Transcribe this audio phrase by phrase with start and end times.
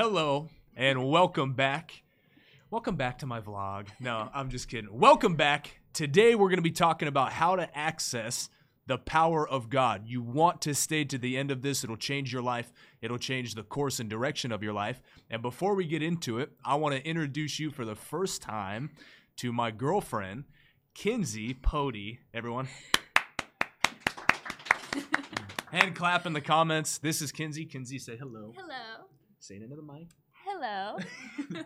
[0.00, 2.04] Hello and welcome back.
[2.70, 3.88] Welcome back to my vlog.
[3.98, 4.96] No, I'm just kidding.
[4.96, 5.80] Welcome back.
[5.92, 8.48] Today we're going to be talking about how to access
[8.86, 10.02] the power of God.
[10.06, 11.82] You want to stay to the end of this.
[11.82, 12.72] It'll change your life.
[13.02, 15.02] It'll change the course and direction of your life.
[15.30, 18.90] And before we get into it, I want to introduce you for the first time
[19.38, 20.44] to my girlfriend,
[20.94, 22.20] Kinsey Pody.
[22.32, 22.68] Everyone.
[25.72, 26.98] Hand clap in the comments.
[26.98, 27.64] This is Kinsey.
[27.64, 28.52] Kinsey, say hello.
[28.56, 29.07] Hello.
[29.40, 30.08] Say it into the mic.
[30.44, 30.98] Hello.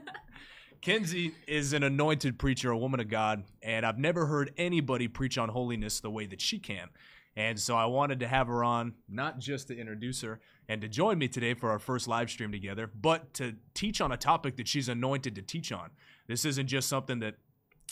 [0.83, 5.39] Kinsey is an anointed preacher, a woman of God, and I've never heard anybody preach
[5.39, 6.89] on holiness the way that she can.
[7.35, 10.89] And so I wanted to have her on, not just to introduce her and to
[10.89, 14.57] join me today for our first live stream together, but to teach on a topic
[14.57, 15.91] that she's anointed to teach on.
[16.29, 17.37] This isn't just something that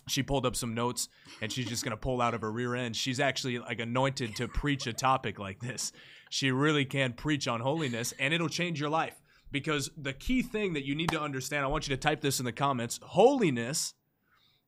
[0.08, 1.08] she pulled up some notes
[1.40, 2.96] and she's just going to pull out of her rear end.
[2.96, 5.92] She's actually like anointed to preach a topic like this.
[6.28, 9.20] She really can preach on holiness and it'll change your life
[9.52, 12.38] because the key thing that you need to understand, I want you to type this
[12.38, 13.94] in the comments holiness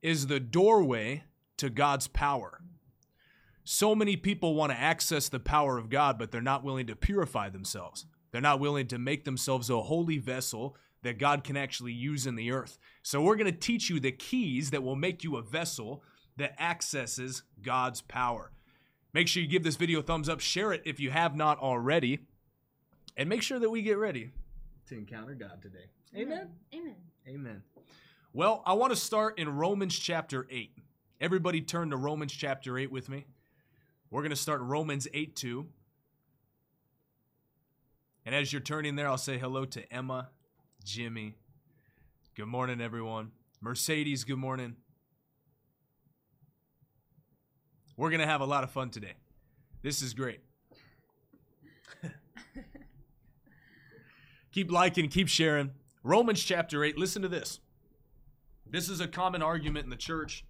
[0.01, 1.25] is the doorway
[1.59, 2.61] to God's power.
[3.65, 6.97] So many people want to access the power of God, but they're not willing to
[6.97, 8.07] purify themselves.
[8.33, 12.35] They're not willing to make themselves a holy vessel that God can actually use in
[12.35, 12.79] the earth.
[13.03, 16.03] So, we're going to teach you the keys that will make you a vessel
[16.37, 18.51] that accesses God's power.
[19.13, 21.59] Make sure you give this video a thumbs up, share it if you have not
[21.59, 22.21] already,
[23.17, 24.31] and make sure that we get ready
[24.89, 25.87] to encounter God today.
[26.17, 26.49] Amen.
[26.75, 26.97] Amen.
[27.29, 27.63] Amen.
[28.33, 30.77] Well, I want to start in Romans chapter 8.
[31.21, 33.27] Everybody turn to Romans chapter 8 with me.
[34.11, 35.67] We're going to start Romans 8 2.
[38.25, 40.31] And as you're turning there, I'll say hello to Emma,
[40.85, 41.35] Jimmy.
[42.35, 43.33] Good morning, everyone.
[43.61, 44.77] Mercedes, good morning.
[47.97, 49.15] We're going to have a lot of fun today.
[49.83, 50.41] This is great.
[54.53, 55.73] keep liking, keep sharing.
[56.05, 57.61] Romans chapter 8, listen to this.
[58.69, 60.45] This is a common argument in the church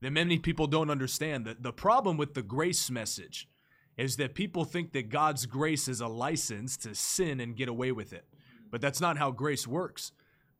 [0.00, 1.46] that many people don't understand.
[1.46, 3.48] The, the problem with the grace message
[3.96, 7.92] is that people think that God's grace is a license to sin and get away
[7.92, 8.24] with it.
[8.70, 10.12] But that's not how grace works.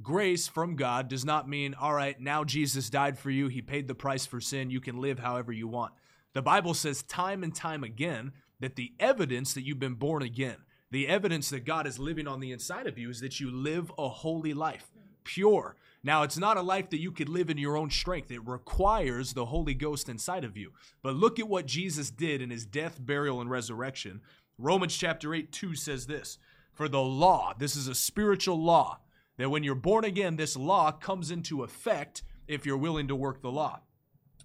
[0.03, 3.49] Grace from God does not mean, all right, now Jesus died for you.
[3.49, 4.71] He paid the price for sin.
[4.71, 5.93] You can live however you want.
[6.33, 10.57] The Bible says time and time again that the evidence that you've been born again,
[10.95, 13.91] the evidence that God is living on the inside of you is that you live
[13.99, 14.93] a holy life,
[15.25, 15.75] pure.
[16.05, 18.31] Now, it's not a life that you could live in your own strength.
[18.31, 20.71] It requires the Holy Ghost inside of you.
[21.03, 24.21] But look at what Jesus did in his death, burial, and resurrection.
[24.57, 26.39] Romans chapter 8, 2 says this
[26.73, 29.01] For the law, this is a spiritual law,
[29.37, 33.43] that when you're born again, this law comes into effect if you're willing to work
[33.43, 33.81] the law.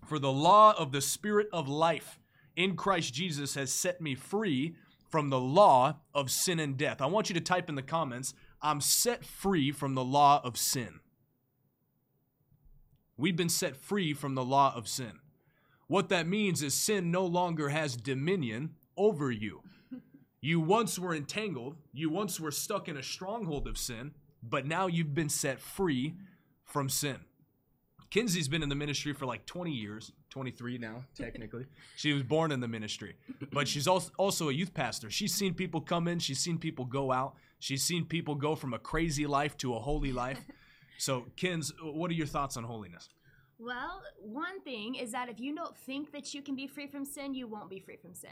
[0.08, 2.18] For the law of the Spirit of life
[2.56, 4.76] in Christ Jesus has set me free
[5.10, 7.02] from the law of sin and death.
[7.02, 10.58] I want you to type in the comments, I'm set free from the law of
[10.58, 11.00] sin.
[13.18, 15.20] We've been set free from the law of sin.
[15.88, 19.62] What that means is sin no longer has dominion over you.
[20.42, 24.88] You once were entangled, you once were stuck in a stronghold of sin, but now
[24.88, 26.16] you've been set free
[26.64, 27.18] from sin.
[28.10, 31.66] Kinsey's been in the ministry for like 20 years, 23 now, technically.
[31.96, 33.16] she was born in the ministry,
[33.52, 35.10] but she's also, also a youth pastor.
[35.10, 38.74] She's seen people come in, she's seen people go out, she's seen people go from
[38.74, 40.40] a crazy life to a holy life.
[40.98, 43.10] So, Kins, what are your thoughts on holiness?
[43.60, 47.04] Well, one thing is that if you don't think that you can be free from
[47.04, 48.30] sin, you won't be free from sin.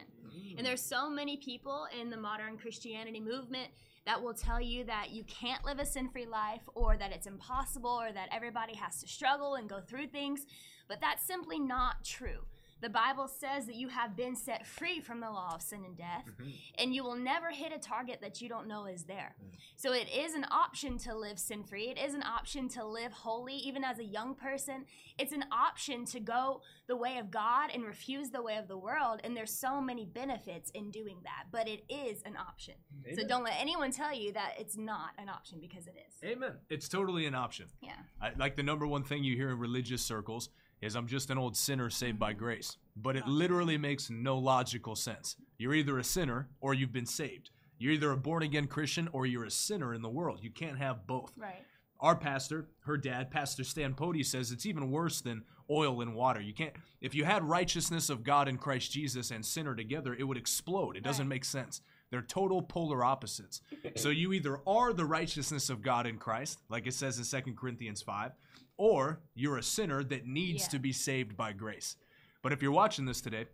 [0.52, 0.64] And mm.
[0.64, 3.68] there's so many people in the modern Christianity movement
[4.06, 7.28] that will tell you that you can't live a sin free life or that it's
[7.28, 10.46] impossible or that everybody has to struggle and go through things.
[10.88, 12.46] But that's simply not true.
[12.82, 15.98] The Bible says that you have been set free from the law of sin and
[15.98, 16.50] death, Mm-hmm.
[16.78, 19.36] and you will never hit a target that you don't know is there.
[19.76, 21.90] So it is an option to live sin free.
[21.90, 24.86] It is an option to live holy, even as a young person.
[25.18, 28.78] It's an option to go the way of God and refuse the way of the
[28.78, 29.22] world.
[29.24, 32.76] And there's so many benefits in doing that, but it is an option.
[33.16, 36.14] So don't let anyone tell you that it's not an option because it is.
[36.30, 36.54] Amen.
[36.70, 37.68] It's totally an option.
[37.82, 37.94] Yeah.
[38.22, 40.50] I, like the number one thing you hear in religious circles
[40.82, 42.40] is I'm just an old sinner saved by mm-hmm.
[42.40, 42.78] grace.
[42.96, 45.36] But it literally makes no logical sense.
[45.58, 47.52] You're either a sinner or you've been saved.
[47.80, 50.40] You're either a born again Christian or you're a sinner in the world.
[50.42, 51.32] You can't have both.
[51.38, 51.64] Right.
[52.00, 56.40] Our pastor, her dad, Pastor Stan Pody, says it's even worse than oil and water.
[56.42, 60.24] You can't if you had righteousness of God in Christ Jesus and sinner together, it
[60.24, 60.96] would explode.
[60.96, 61.36] It doesn't Right.
[61.36, 61.82] make sense.
[62.10, 63.62] They're total polar opposites.
[63.96, 67.54] so you either are the righteousness of God in Christ, like it says in 2
[67.56, 68.32] Corinthians 5,
[68.78, 70.70] or you're a sinner that needs Yeah.
[70.70, 71.96] to be saved by grace.
[72.42, 73.46] But if you're watching this today,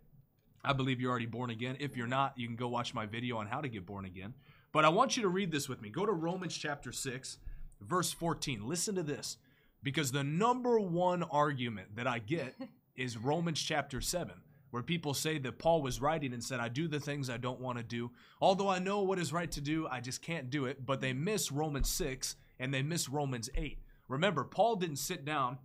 [0.62, 1.76] I believe you're already born again.
[1.80, 4.34] If you're not, you can go watch my video on how to get born again.
[4.72, 5.90] But I want you to read this with me.
[5.90, 7.38] Go to Romans chapter 6
[7.80, 8.66] verse 14.
[8.66, 9.36] Listen to this.
[9.82, 12.54] Because the number one argument that I get
[12.96, 14.32] is Romans chapter 7,
[14.70, 17.60] where people say that Paul was writing and said, I do the things I don't
[17.60, 18.10] want to do.
[18.40, 20.86] Although I know what is right to do, I just can't do it.
[20.86, 23.78] But they miss Romans 6 and they miss Romans 8.
[24.08, 25.58] Remember, Paul didn't sit down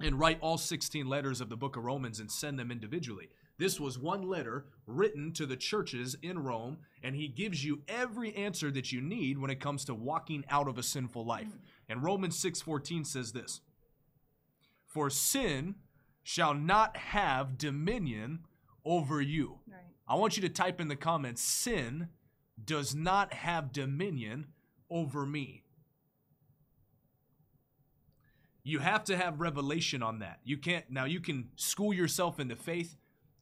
[0.00, 3.28] and write all 16 letters of the book of Romans and send them individually.
[3.58, 8.34] This was one letter written to the churches in Rome, and he gives you every
[8.34, 11.58] answer that you need when it comes to walking out of a sinful life.
[11.88, 13.60] And Romans 6:14 says this:
[14.86, 15.76] For sin
[16.22, 18.40] shall not have dominion
[18.84, 19.60] over you.
[19.68, 19.80] Right.
[20.08, 22.08] I want you to type in the comments sin
[22.64, 24.48] does not have dominion
[24.90, 25.61] over me.
[28.64, 30.38] You have to have revelation on that.
[30.44, 32.96] You can't now you can school yourself into faith,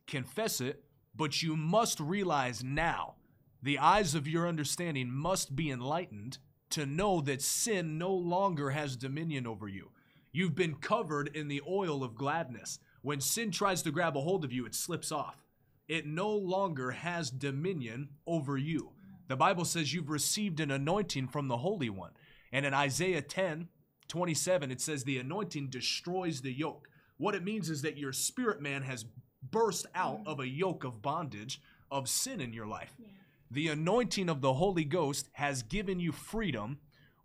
[0.06, 0.82] confess it,
[1.14, 3.17] but you must realize now
[3.62, 6.38] the eyes of your understanding must be enlightened
[6.70, 9.90] to know that sin no longer has dominion over you.
[10.32, 12.78] You've been covered in the oil of gladness.
[13.02, 15.44] When sin tries to grab a hold of you, it slips off.
[15.88, 18.93] It no longer has dominion over you.
[19.26, 22.12] The Bible says you've received an anointing from the Holy One.
[22.52, 23.69] And in Isaiah 10,
[24.10, 26.88] 27, it says the anointing destroys the yoke.
[27.16, 29.06] What it means is that your spirit man has
[29.50, 32.92] burst out of a yoke of bondage of sin in your life.
[32.98, 33.08] Yeah.
[33.50, 36.78] The anointing of the Holy Ghost has given you freedom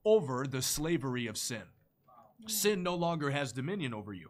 [0.05, 1.63] over the slavery of sin.
[2.47, 4.29] Sin no longer has dominion over you.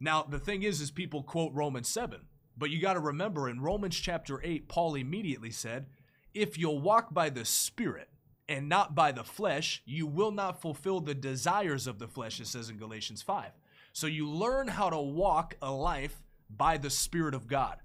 [0.00, 2.20] Now, the thing is, is people quote Romans 7,
[2.56, 5.86] but you got to remember in Romans chapter 8, Paul immediately said,
[6.34, 8.08] If you'll walk by the Spirit
[8.48, 12.46] and not by the flesh, you will not fulfill the desires of the flesh, it
[12.46, 13.50] says in Galatians 5.
[13.92, 17.76] So you learn how to walk a life by the Spirit of God.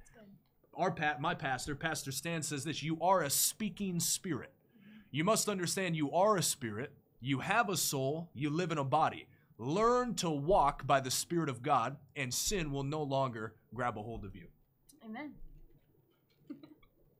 [0.75, 4.51] Our pat, my pastor, Pastor Stan, says this you are a speaking spirit.
[5.11, 8.83] You must understand you are a spirit, you have a soul, you live in a
[8.83, 9.27] body.
[9.59, 14.01] Learn to walk by the Spirit of God, and sin will no longer grab a
[14.01, 14.47] hold of you.
[15.05, 15.33] Amen.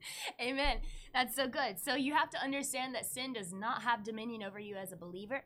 [0.41, 0.77] Amen.
[1.13, 1.79] That's so good.
[1.79, 4.95] So you have to understand that sin does not have dominion over you as a
[4.95, 5.43] believer.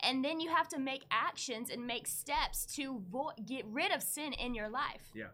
[0.00, 4.02] And then you have to make actions and make steps to vo- get rid of
[4.02, 5.10] sin in your life.
[5.14, 5.26] Yeah.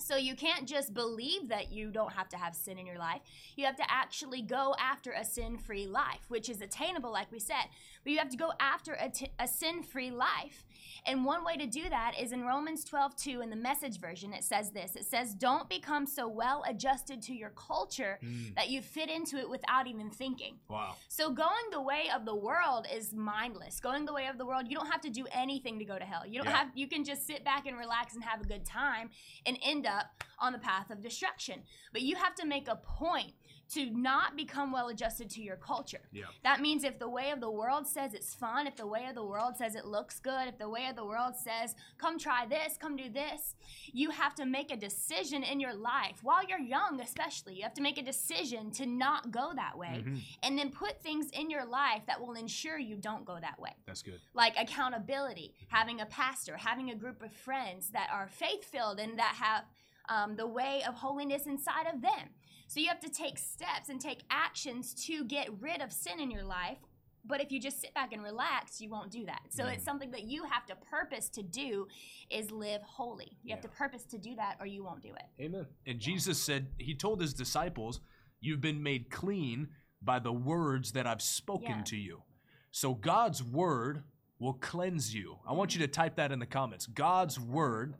[0.00, 3.20] So you can't just believe that you don't have to have sin in your life.
[3.56, 7.66] You have to actually go after a sin-free life, which is attainable, like we said.
[8.08, 10.64] But you have to go after a, t- a sin-free life.
[11.04, 14.32] And one way to do that is in Romans 12, 2, in the message version,
[14.32, 14.96] it says this.
[14.96, 18.54] It says, Don't become so well adjusted to your culture mm.
[18.54, 20.54] that you fit into it without even thinking.
[20.70, 20.94] Wow.
[21.08, 23.78] So going the way of the world is mindless.
[23.78, 26.04] Going the way of the world, you don't have to do anything to go to
[26.06, 26.26] hell.
[26.26, 26.56] You don't Yeah.
[26.56, 29.10] have you can just sit back and relax and have a good time
[29.44, 31.62] and end up on the path of destruction.
[31.92, 33.34] But you have to make a point
[33.70, 36.00] to not become well adjusted to your culture.
[36.12, 36.24] Yeah.
[36.42, 39.14] That means if the way of the world says it's fun, if the way of
[39.14, 42.46] the world says it looks good, if the way of the world says, come try
[42.46, 43.54] this, come do this,
[43.92, 47.54] you have to make a decision in your life while you're young, especially.
[47.56, 50.20] You have to make a decision to not go that way Mhm.
[50.42, 53.74] and then put things in your life that will ensure you don't go that way
[53.86, 54.20] That's good.
[54.34, 59.18] like accountability, having a pastor, having a group of friends that are faith filled and
[59.18, 59.64] that have
[60.10, 62.30] um, the way of holiness inside of them.
[62.68, 66.30] So you have to take steps and take actions to get rid of sin in
[66.30, 66.76] your life.
[67.24, 69.40] But if you just sit back and relax, you won't do that.
[69.48, 69.86] So it's mm.
[69.86, 71.88] something that you have to purpose to do
[72.30, 73.38] is live holy.
[73.42, 75.42] You have to purpose to do that or you won't do it.
[75.42, 75.66] Amen.
[75.86, 78.00] And Jesus said, He told His disciples,
[78.40, 79.68] You've been made clean
[80.00, 81.82] by the words that I've spoken Yeah.
[81.84, 82.22] to you.
[82.70, 84.04] So God's word
[84.38, 85.38] will cleanse you.
[85.46, 86.86] I want you to type that in the comments.
[86.86, 87.94] God's word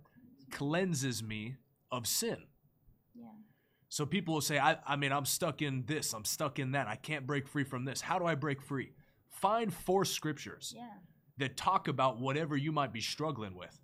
[0.53, 1.57] cleanses me
[1.91, 2.45] of sin.
[3.89, 6.87] So people will say, I, I mean, I'm stuck in this, I'm stuck in that,
[6.89, 8.01] I can't break free from this.
[8.01, 8.93] How do I break free?
[9.31, 10.89] Find four scriptures Yeah.
[11.39, 13.81] that talk about whatever you might be struggling with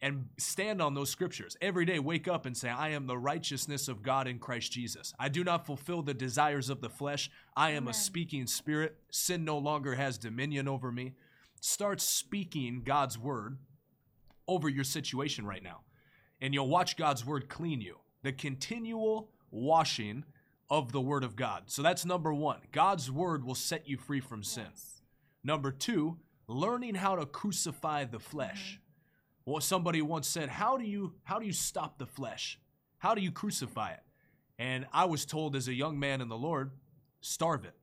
[0.00, 1.56] and stand on those scriptures.
[1.62, 5.12] Every day, wake up and say, I am the righteousness of God in Christ Jesus.
[5.18, 7.30] I do not fulfill the desires of the flesh.
[7.56, 7.90] I am Amen.
[7.90, 8.96] a speaking spirit.
[9.10, 11.14] Sin no longer has dominion over me.
[11.60, 13.58] Start speaking God's word
[14.46, 15.80] over your situation right now,
[16.40, 17.96] and you'll watch God's word clean you.
[18.22, 20.24] The continual washing
[20.68, 21.64] of the word of God.
[21.66, 22.58] So that's number one.
[22.72, 24.66] God's word will set you free from sin.
[24.70, 25.02] Yes.
[25.42, 26.18] Number two,
[26.48, 28.80] learning how to crucify the flesh.
[28.80, 29.52] Mm-hmm.
[29.52, 32.58] Well, somebody once said, "How do you how do you stop the flesh?
[32.98, 34.02] How do you crucify it?"
[34.58, 36.70] And I was told as a young man in the Lord,
[37.20, 37.74] starve it.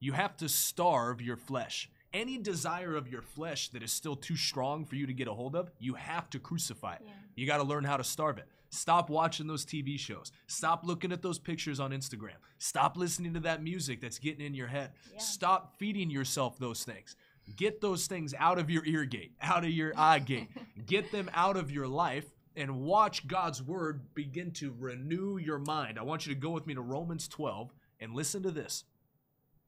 [0.00, 1.90] You have to starve your flesh.
[2.12, 5.32] Any desire of your flesh that is still too strong for you to get a
[5.32, 7.02] hold of, you have to crucify it.
[7.04, 7.12] Yeah.
[7.36, 8.46] You got to learn how to starve it.
[8.72, 10.32] Stop watching those TV shows.
[10.46, 12.36] Stop looking at those pictures on Instagram.
[12.56, 14.92] Stop listening to that music that's getting in your head.
[15.12, 15.18] Yeah.
[15.18, 17.14] Stop feeding yourself those things.
[17.54, 20.48] Get those things out of your ear gate, out of your eye gate.
[20.86, 22.24] Get them out of your life
[22.56, 25.98] and watch God's word begin to renew your mind.
[25.98, 28.84] I want you to go with me to Romans 12 and listen to this.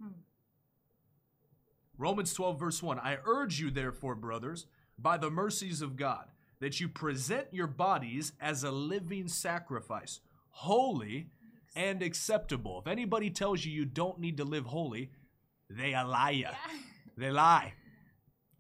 [0.03, 0.09] Hmm.
[1.99, 4.67] Romans 12, verse 1 I urge you, therefore, brothers,
[4.99, 6.27] by the mercies of God,
[6.65, 11.27] that you present your bodies as a living sacrifice, holy
[11.77, 12.81] and acceptable.
[12.81, 15.11] If anybody tells you you don't need to live holy,
[15.69, 16.33] they a liar.
[16.33, 16.55] Yeah.
[17.17, 17.75] They lie.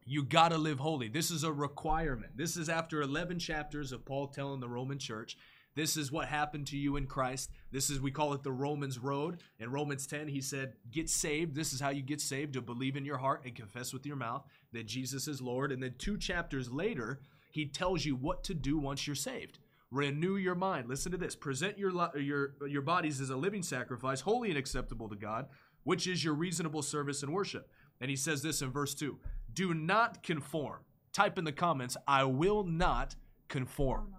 [0.04, 1.08] You got to live holy.
[1.08, 2.36] This is a requirement.
[2.36, 5.36] This is after 11 chapters of Paul telling the Roman church,
[5.74, 7.50] this is what happened to you in Christ.
[7.72, 9.40] This is, we call it the Romans road.
[9.58, 11.56] In Romans 10, he said, Get saved.
[11.56, 14.14] This is how you get saved to believe in your heart and confess with your
[14.14, 15.72] mouth that Jesus is Lord.
[15.72, 17.18] And then two chapters later,
[17.54, 19.60] he tells you what to do once you're saved.
[19.92, 20.88] Renew your mind.
[20.88, 21.36] Listen to this.
[21.36, 25.46] Present your, your, your bodies as a living sacrifice, holy and acceptable to God,
[25.84, 27.70] which is your reasonable service and worship.
[28.00, 29.20] And he says this in verse 2
[29.52, 30.80] Do not conform.
[31.12, 33.14] Type in the comments, I will not
[33.46, 34.16] conform.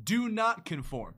[0.00, 1.16] Do not conform.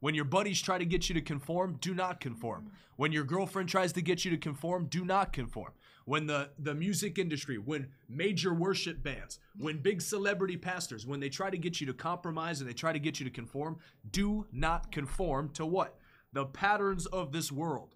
[0.00, 2.70] When your buddies try to get you to conform, do not conform.
[2.96, 5.72] When your girlfriend tries to get you to conform, do not conform.
[6.04, 11.30] When the, the music industry, when major worship bands, when big celebrity pastors, when they
[11.30, 13.78] try to get you to compromise and they try to get you to conform,
[14.10, 15.98] do not conform to what?
[16.32, 17.94] The patterns of this world.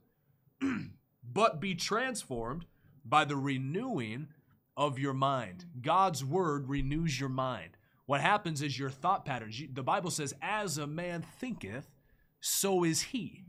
[1.22, 2.64] but be transformed
[3.04, 4.28] by the renewing
[4.76, 5.66] of your mind.
[5.80, 7.76] God's word renews your mind.
[8.06, 9.60] What happens is your thought patterns.
[9.72, 11.90] The Bible says, as a man thinketh,
[12.40, 13.44] so is he.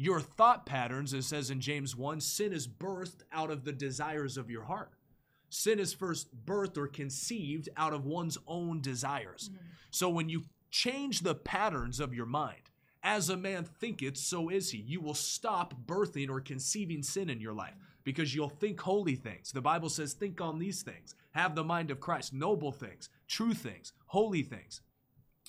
[0.00, 4.36] Your thought patterns, it says in James 1, sin is birthed out of the desires
[4.36, 4.92] of your heart.
[5.50, 9.50] Sin is first birthed or conceived out of one's own desires.
[9.52, 9.64] Mm-hmm.
[9.90, 12.70] So when you change the patterns of your mind,
[13.02, 14.78] as a man thinketh, so is he.
[14.78, 17.74] You will stop birthing or conceiving sin in your life
[18.04, 19.50] because you'll think holy things.
[19.50, 21.16] The Bible says, think on these things.
[21.32, 24.80] Have the mind of Christ, noble things, true things, holy things.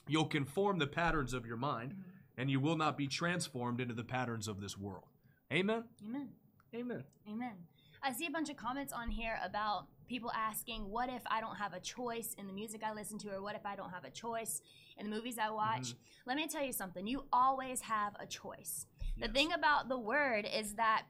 [0.08, 2.02] You'll conform the patterns of your mind mm-hmm.
[2.40, 5.04] And you will not be transformed into the patterns of this world.
[5.52, 5.84] Amen.
[6.08, 6.30] Amen.
[6.74, 7.04] Amen.
[7.30, 7.54] Amen.
[8.02, 11.58] I see a bunch of comments on here about people asking, what if I don't
[11.58, 14.06] have a choice in the music I listen to, or what if I don't have
[14.06, 14.62] a choice
[14.98, 15.90] in the movies I watch?
[15.90, 16.30] Mm-hmm.
[16.30, 17.06] Let me tell you something.
[17.06, 18.86] You always have a choice.
[19.20, 21.04] The thing about the word is that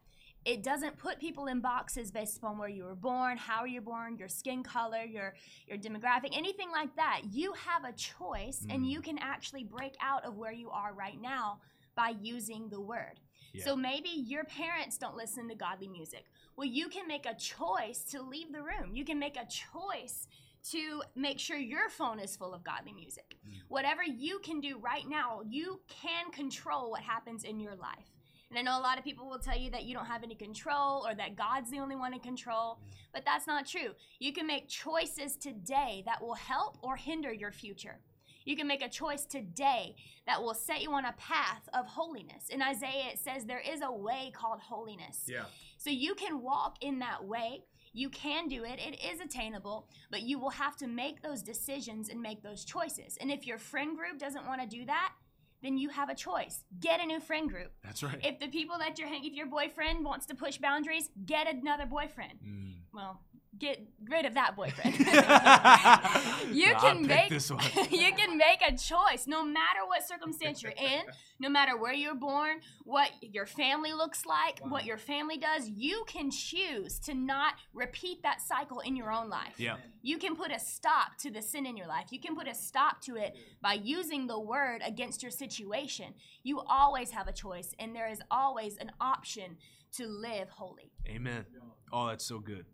[0.46, 3.86] it doesn't put people in boxes based upon where you were born, how you were
[3.86, 5.34] born, your skin color, your
[5.68, 7.22] your demographic, anything like that.
[7.32, 8.90] You have a choice and Mm.
[8.90, 11.60] you can actually break out of where you are right now
[11.96, 13.20] by using the word.
[13.54, 13.66] Yeah.
[13.66, 16.26] So maybe your parents don't listen to godly music.
[16.56, 18.94] Well, you can make a choice to leave the room.
[18.94, 20.28] You can make a choice
[20.72, 23.38] to make sure your phone is full of godly music.
[23.70, 28.10] Whatever you can do right now, you can control what happens in your life.
[28.50, 30.36] And I know a lot of people will tell you that you don't have any
[30.36, 32.80] control or that God's the only one in control,
[33.14, 33.94] but that's not true.
[34.20, 38.00] You can make choices today that will help or hinder your future.
[38.46, 42.50] You can make a choice today that will set you on a path of holiness.
[42.50, 45.26] In Isaiah, it says there is a way called holiness.
[45.28, 45.44] Yeah.
[45.78, 47.66] So you can walk in that way.
[47.94, 48.80] You can do it.
[48.80, 53.18] It is attainable, but you will have to make those decisions and make those choices.
[53.22, 55.14] And if your friend group doesn't want to do that,
[55.62, 56.64] then you have a choice.
[56.80, 57.72] Get a new friend group.
[57.84, 58.20] That's right.
[58.24, 61.86] If the people that you're hanging, if your boyfriend wants to push boundaries, get another
[61.86, 62.40] boyfriend.
[62.46, 62.74] Mm.
[62.94, 63.22] Well,
[63.60, 64.98] get rid of that boyfriend.
[66.56, 67.64] you I'll can make this one.
[67.92, 71.02] you can make a choice no matter what circumstance you're in,
[71.40, 75.68] no matter where you're born, what your family looks like, what your family does.
[75.70, 79.56] You can choose to not repeat that cycle in your own life.
[79.58, 79.78] Yeah.
[80.02, 82.08] You can put a stop to the sin in your life.
[82.12, 86.14] You can put a stop to it by using the word against your situation.
[86.44, 89.58] You always have a choice, and there is always an option
[89.98, 90.92] to live holy.
[91.08, 91.46] Amen.
[91.92, 92.66] Oh, that's so good.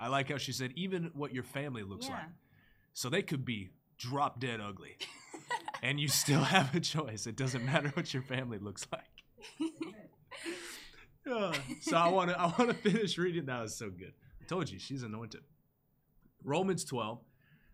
[0.00, 2.14] I like how she said, even what your family looks Yeah.
[2.14, 2.26] like.
[2.92, 4.96] So they could be drop dead ugly.
[5.82, 7.26] and you still have a choice.
[7.26, 9.60] It doesn't matter what your family looks like.
[11.30, 11.52] Uh,
[11.82, 13.46] so I want to I want to finish reading.
[13.46, 14.14] That was so good.
[14.40, 15.42] I told you she's anointed.
[16.42, 17.20] Romans 12.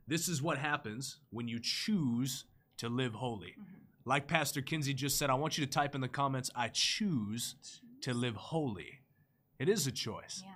[0.08, 2.46] This is what happens when you choose
[2.78, 3.54] to live holy.
[4.04, 7.54] Like Pastor Kinsey just said, I want you to type in the comments, I choose
[8.02, 9.00] to live holy.
[9.60, 10.42] It is a choice.
[10.44, 10.50] Yeah.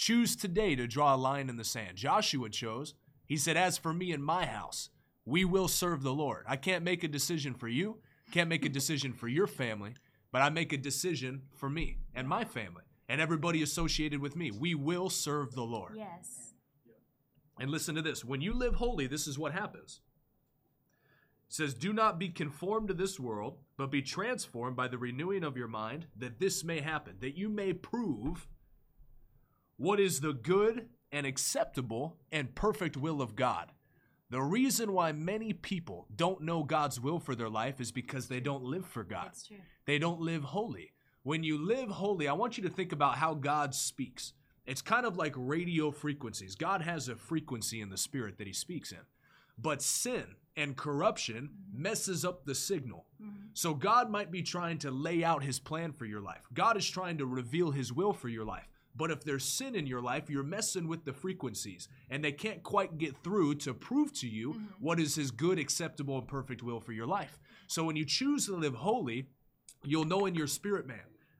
[0.00, 1.98] Choose today to draw a line in the sand.
[1.98, 2.94] Joshua chose.
[3.26, 4.88] He said, As for me and my house,
[5.26, 6.46] we will serve the Lord.
[6.48, 7.98] I can't make a decision for you,
[8.32, 9.92] can't make a decision for your family,
[10.32, 14.50] but I make a decision for me and my family and everybody associated with me.
[14.50, 15.96] We will serve the Lord.
[15.98, 16.54] Yes.
[17.58, 20.00] And listen to this when you live holy, this is what happens.
[21.46, 25.44] It says, Do not be conformed to this world, but be transformed by the renewing
[25.44, 28.48] of your mind, that this may happen, that you may prove
[29.80, 33.72] what is the good and acceptable and perfect will of God.
[34.28, 38.40] The reason why many people don't know God's will for their life is because they
[38.40, 39.28] don't live for God.
[39.28, 39.56] That's true.
[39.86, 40.92] They don't live holy.
[41.22, 44.34] When you live holy, I want you to think about how God speaks.
[44.66, 46.56] It's kind of like radio frequencies.
[46.56, 48.98] God has a frequency in the spirit that he speaks in.
[49.56, 50.24] But sin
[50.56, 51.82] and corruption mm-hmm.
[51.82, 53.06] messes up the signal.
[53.20, 53.46] Mm-hmm.
[53.54, 56.46] So God might be trying to lay out his plan for your life.
[56.52, 58.69] God is trying to reveal his will for your life.
[58.96, 62.62] But if there's sin in your life, you're messing with the frequencies and they can't
[62.62, 64.64] quite get through to prove to you mm-hmm.
[64.80, 67.38] what is his good, acceptable, and perfect will for your life.
[67.66, 69.26] So when you choose to live holy,
[69.84, 70.98] you'll know in your spirit man.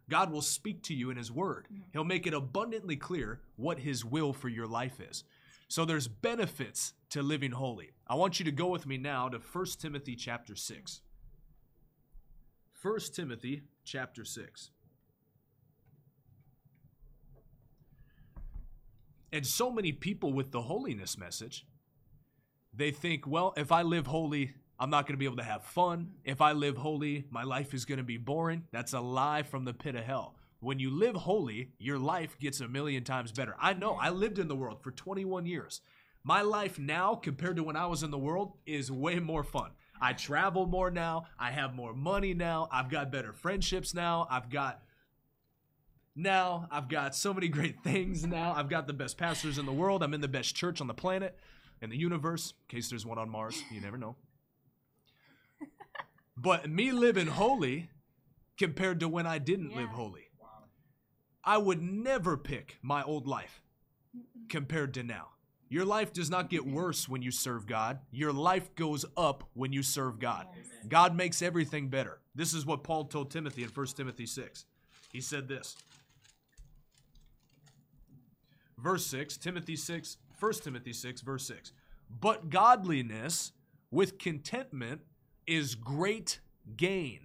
[0.09, 1.67] God will speak to you in his word.
[1.73, 1.83] Mm-hmm.
[1.93, 5.25] He'll make it abundantly clear what his will for your life is.
[5.69, 7.91] So there's benefits to living holy.
[8.09, 11.01] I want you to go with me now to 1 Timothy chapter 6.
[12.83, 14.71] 1 Timothy chapter 6.
[19.33, 21.67] And so many people with the holiness message,
[22.73, 25.65] they think, well, if I live holy, I'm not going to be able to have
[25.65, 26.13] fun.
[26.25, 28.65] If I live holy, my life is going to be boring.
[28.73, 30.37] That's a lie from the pit of hell.
[30.61, 33.55] When you live holy, your life gets a million times better.
[33.61, 35.81] I know, I lived in the world for 21 years.
[36.23, 39.71] My life now, compared to when I was in the world, is way more fun.
[40.01, 41.25] I travel more now.
[41.39, 42.69] I have more money now.
[42.71, 44.27] I've got better friendships now.
[44.31, 44.83] I've got
[46.23, 48.53] now I've got so many great things now.
[48.55, 50.03] I've got the best pastors in the world.
[50.03, 51.37] I'm in the best church on the planet,
[51.81, 53.63] in the universe, in case there's one on Mars.
[53.71, 54.17] You never know.
[56.37, 57.91] But me living holy
[58.59, 59.97] compared to when I didn't live Yeah.
[59.97, 60.29] holy,
[61.45, 63.63] I would never pick my old life
[64.49, 65.29] compared to now.
[65.69, 68.01] Your life does not get worse when you serve God.
[68.11, 70.47] Your life goes up when you serve God.
[70.57, 70.67] Yes.
[70.89, 72.19] God makes everything better.
[72.35, 74.65] This is what Paul told Timothy in 1 Timothy 6.
[75.13, 75.77] He said this.
[78.83, 81.73] Verse 6, Timothy 6, 1 Timothy 6, verse 6.
[82.21, 83.53] But godliness
[83.91, 85.03] with contentment
[85.47, 86.41] is great
[86.77, 87.21] gain.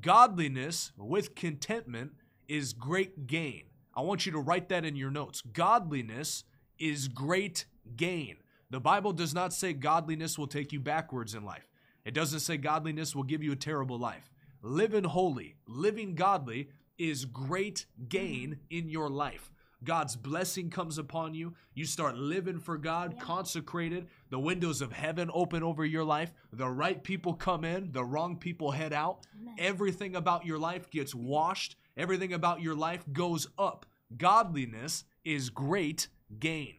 [0.00, 2.12] Godliness with contentment
[2.48, 3.64] is great gain.
[3.94, 5.42] I want you to write that in your notes.
[5.42, 6.44] Godliness
[6.78, 8.36] is great gain.
[8.70, 11.68] The Bible does not say godliness will take you backwards in life.
[12.06, 14.30] It doesn't say godliness will give you a terrible life.
[14.62, 16.70] Living holy, living godly
[17.02, 18.78] is great gain mm-hmm.
[18.78, 19.50] in your life.
[19.84, 21.54] God's blessing comes upon you.
[21.74, 24.06] You start living for God, consecrated.
[24.30, 26.32] The windows of heaven open over your life.
[26.52, 29.26] The right people come in, the wrong people head out.
[29.58, 31.74] Everything about your life gets washed.
[31.96, 33.84] Everything about your life goes up.
[34.16, 36.06] Godliness is great
[36.38, 36.74] gain.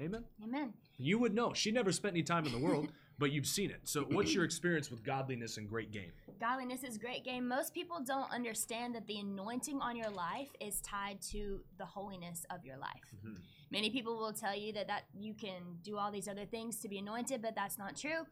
[0.00, 0.24] Amen.
[0.42, 0.72] Amen.
[0.96, 1.52] You would know.
[1.52, 3.80] She never spent any time in the world, but you've seen it.
[3.84, 6.12] So, what's your experience with godliness and great game?
[6.40, 7.48] Godliness is great game.
[7.48, 12.46] Most people don't understand that the anointing on your life is tied to the holiness
[12.50, 13.14] of your life.
[13.16, 13.34] Mm-hmm.
[13.70, 16.88] Many people will tell you that, that you can do all these other things to
[16.88, 18.26] be anointed, but that's not true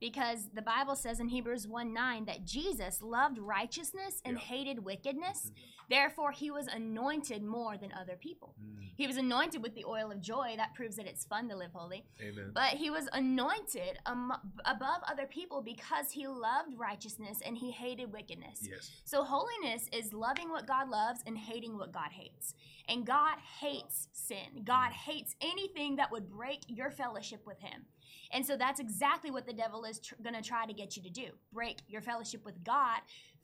[0.00, 4.44] because the Bible says in Hebrews 1 9 that Jesus loved righteousness and Yeah.
[4.44, 5.52] hated wickedness.
[5.88, 8.54] Therefore, he was anointed more than other people.
[8.62, 8.90] Mm.
[8.96, 10.54] He was anointed with the oil of joy.
[10.56, 12.04] That proves that it's fun to live holy.
[12.20, 12.52] Amen.
[12.54, 14.32] But he was anointed am-
[14.64, 18.60] above other people because he loved righteousness and he hated wickedness.
[18.70, 18.90] Yes.
[19.04, 22.54] So holiness is loving what God loves and hating what God hates.
[22.88, 24.62] And God hates sin.
[24.64, 27.84] God hates anything that would break your fellowship with him.
[28.32, 31.02] And so that's exactly what the devil is tr- going to try to get you
[31.02, 31.26] to do.
[31.52, 33.00] Break your fellowship with God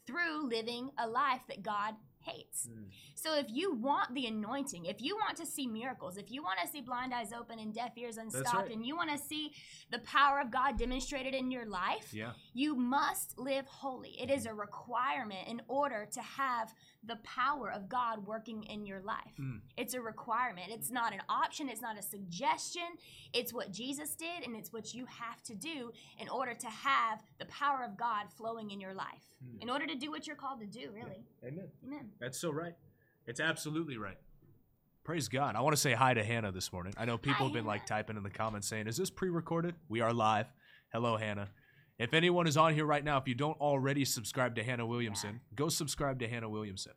[0.07, 1.95] through living a life that God
[2.27, 2.69] hates.
[2.71, 2.87] Mm.
[3.15, 6.59] So if you want the anointing, if you want to see miracles, if you want
[6.61, 8.73] to see blind eyes open and deaf ears unstopped, right.
[8.73, 9.53] and you want to see
[9.91, 12.33] the power of God demonstrated in your life, Yeah.
[12.53, 14.21] you must live holy.
[14.21, 19.01] It is a requirement in order to have the power of God working in your
[19.01, 19.35] life.
[19.39, 19.61] Mm.
[19.77, 20.71] It's a requirement.
[20.71, 22.83] It's not an option, it's not a suggestion.
[23.33, 27.23] It's what Jesus did, and it's what you have to do in order to have
[27.39, 29.31] the power of God flowing in your life.
[29.45, 29.63] Mm.
[29.63, 31.25] In order to do what you're called to do, really.
[31.45, 31.69] Amen.
[31.87, 32.11] Amen.
[32.21, 32.75] That's so right.
[33.27, 34.19] It's absolutely right.
[35.05, 35.55] Praise God.
[35.55, 36.93] I want to say hi to Hannah this morning.
[36.97, 39.29] I know people Hi, have been like typing in the comments saying, Is this pre
[39.31, 39.75] recorded?
[39.89, 40.47] We are live.
[40.93, 41.49] Hello, Hannah.
[41.99, 45.41] If anyone is on here right now, if you don't already subscribe to Hannah Williamson,
[45.55, 46.93] go subscribe to Hannah Williamson.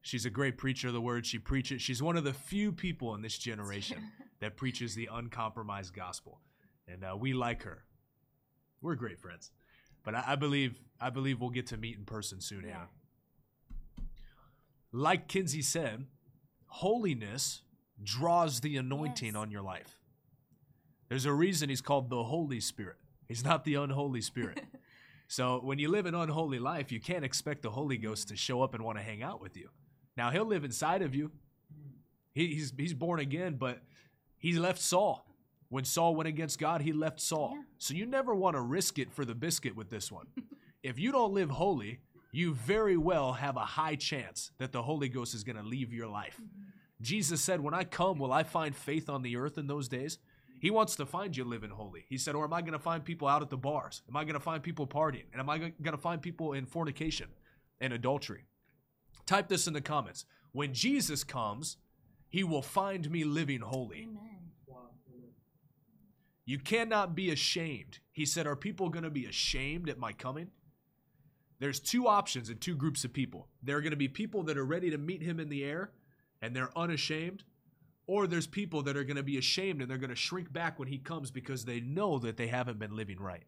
[0.00, 1.26] She's a great preacher of the word.
[1.26, 1.82] She preaches.
[1.82, 3.98] She's one of the few people in this generation
[4.40, 6.40] that preaches the uncompromised gospel,
[6.86, 7.84] and uh, we like her.
[8.80, 9.50] We're great friends,
[10.04, 12.72] but I, I believe I believe we'll get to meet in person soon, Yeah.
[12.72, 12.88] Hannah.
[14.96, 16.06] Like Kinsey said,
[16.66, 17.62] holiness
[18.00, 19.36] draws the anointing Yes.
[19.36, 19.98] on your life.
[21.08, 22.96] There's a reason he's called the Holy Spirit.
[23.26, 24.60] He's not the unholy spirit.
[25.26, 28.62] So when you live an unholy life, you can't expect the Holy Ghost to show
[28.62, 29.70] up and want to hang out with you.
[30.18, 31.32] Now he'll live inside of you.
[32.34, 33.80] He, he's he's born again, but
[34.36, 35.26] he left Saul.
[35.70, 37.52] When Saul went against God, he left Saul.
[37.54, 37.62] Yeah.
[37.78, 40.26] So you never want to risk it for the biscuit with this one.
[40.82, 42.00] if you don't live holy,
[42.34, 45.92] you very well have a high chance that the Holy Ghost is going to leave
[45.92, 46.40] your life.
[47.00, 50.18] Jesus said, When I come, will I find faith on the earth in those days?
[50.60, 52.04] He wants to find you living holy.
[52.08, 54.02] He said, Or am I going to find people out at the bars?
[54.08, 55.24] Am I going to find people partying?
[55.32, 57.28] And am I going to find people in fornication
[57.80, 58.46] and adultery?
[59.26, 60.24] Type this in the comments.
[60.52, 61.76] When Jesus comes,
[62.28, 64.08] he will find me living holy.
[64.08, 64.34] Amen.
[66.46, 68.00] You cannot be ashamed.
[68.12, 70.48] He said, Are people going to be ashamed at my coming?
[71.64, 73.48] There's two options and two groups of people.
[73.62, 75.92] There are going to be people that are ready to meet him in the air
[76.42, 77.42] and they're unashamed,
[78.06, 80.78] or there's people that are going to be ashamed and they're going to shrink back
[80.78, 83.44] when he comes because they know that they haven't been living right.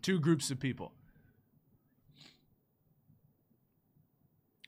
[0.00, 0.92] Two groups of people.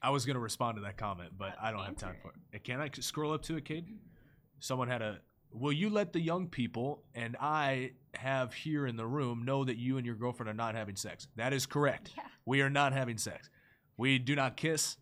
[0.03, 2.65] I was going to respond to that comment, but I don't have time for it.
[2.65, 3.87] Can I scroll up to it, Cade?
[4.59, 5.21] Someone had a.
[5.53, 9.77] Will you let the young people and I have here in the room know that
[9.77, 11.27] you and your girlfriend are not having sex?
[11.37, 12.13] That is correct.
[12.17, 12.25] Yeah.
[12.47, 13.51] We are not having sex.
[13.97, 14.97] We do not kiss.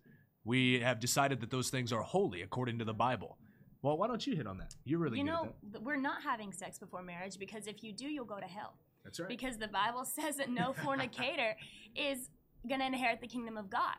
[0.44, 3.38] We have decided that those things are holy according to the Bible.
[3.82, 4.74] Well, why don't you hit on that?
[4.84, 8.06] You're really you good know, we're not having sex before marriage because if you do,
[8.06, 8.74] you'll go to hell.
[9.04, 9.28] That's right.
[9.28, 11.54] Because the Bible says that no fornicator
[11.94, 12.30] is
[12.68, 13.96] going to inherit the kingdom of God.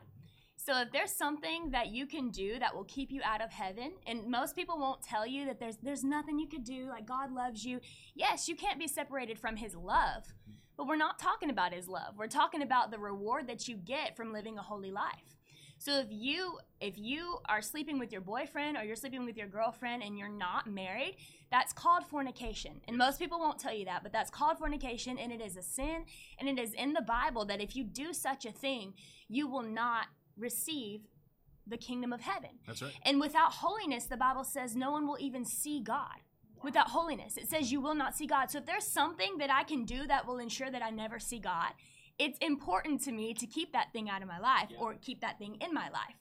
[0.62, 3.92] So if there's something that you can do that will keep you out of heaven,
[4.06, 7.32] and most people won't tell you that there's there's nothing you could do, like God
[7.32, 7.80] loves you.
[8.14, 10.24] Yes, you can't be separated from his love.
[10.76, 12.16] But we're not talking about his love.
[12.16, 15.36] We're talking about the reward that you get from living a holy life.
[15.78, 19.48] So if you if you are sleeping with your boyfriend or you're sleeping with your
[19.48, 21.16] girlfriend and you're not married,
[21.50, 22.82] that's called fornication.
[22.86, 25.62] And most people won't tell you that, but that's called fornication and it is a
[25.62, 26.04] sin
[26.38, 28.92] and it is in the Bible that if you do such a thing,
[29.26, 30.06] you will not
[30.40, 31.02] receive
[31.66, 32.50] the kingdom of heaven.
[32.66, 32.92] That's right.
[33.04, 36.16] And without holiness, the Bible says no one will even see God.
[36.62, 38.50] Without holiness, it says you will not see God.
[38.50, 41.38] So if there's something that I can do that will ensure that I never see
[41.38, 41.72] God,
[42.18, 45.38] it's important to me to keep that thing out of my life or keep that
[45.38, 46.16] thing in my life.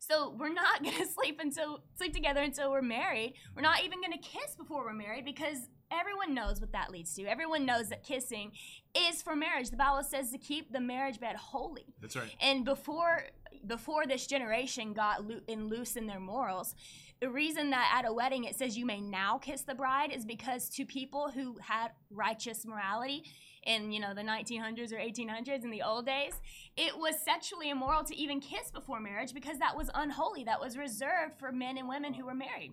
[0.00, 3.34] So we're not gonna sleep until sleep together until we're married.
[3.54, 5.58] We're not even gonna kiss before we're married because
[5.98, 7.26] everyone knows what that leads to.
[7.26, 8.52] Everyone knows that kissing
[8.96, 9.70] is for marriage.
[9.70, 11.86] The Bible says to keep the marriage bed holy.
[12.00, 12.34] That's right.
[12.40, 13.24] And before
[13.66, 16.74] before this generation got in loose in their morals,
[17.20, 20.24] the reason that at a wedding it says you may now kiss the bride is
[20.24, 23.24] because to people who had righteous morality
[23.66, 26.34] in you know the 1900s or 1800s in the old days,
[26.76, 30.44] it was sexually immoral to even kiss before marriage because that was unholy.
[30.44, 32.72] That was reserved for men and women who were married.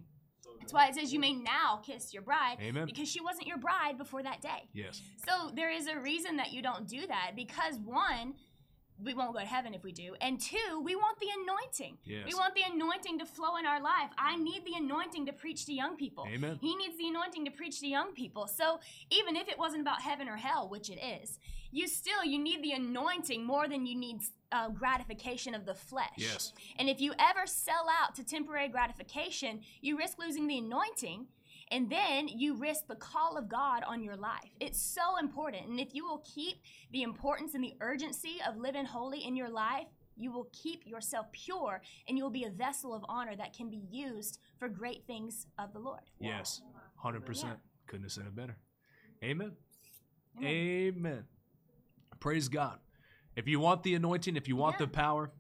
[0.60, 2.86] That's why it says you may now kiss your bride Amen.
[2.86, 4.70] because she wasn't your bride before that day.
[4.74, 5.02] Yes.
[5.28, 8.36] So there is a reason that you don't do that because one,
[9.04, 11.98] we won't go to heaven if we do, and two, we want the anointing.
[12.04, 12.26] Yes.
[12.28, 14.12] We want the anointing to flow in our life.
[14.18, 16.26] I need the anointing to preach to young people.
[16.32, 16.58] Amen.
[16.62, 18.48] He needs the anointing to preach to young people.
[18.48, 21.40] So even if it wasn't about heaven or hell, which it is,
[21.72, 26.10] you still you need the anointing more than you need uh, gratification of the flesh.
[26.18, 26.54] Yes.
[26.78, 31.28] And if you ever sell out to temporary gratification, you risk losing the anointing
[31.72, 34.52] and then you risk the call of God on your life.
[34.60, 35.68] It's so important.
[35.68, 36.58] And if you will keep
[36.92, 41.28] the importance and the urgency of living holy in your life, you will keep yourself
[41.32, 45.06] pure and you will be a vessel of honor that can be used for great
[45.08, 46.02] things of the Lord.
[46.20, 46.62] Yes.
[47.04, 47.44] 100%.
[47.44, 47.54] Yeah.
[47.88, 48.58] Couldn't have said it better.
[49.24, 49.54] Amen.
[50.38, 50.50] Amen.
[50.50, 51.24] Amen.
[52.20, 52.80] Praise God.
[53.36, 54.86] If you want the anointing, if you want Yeah.
[54.86, 55.32] the power,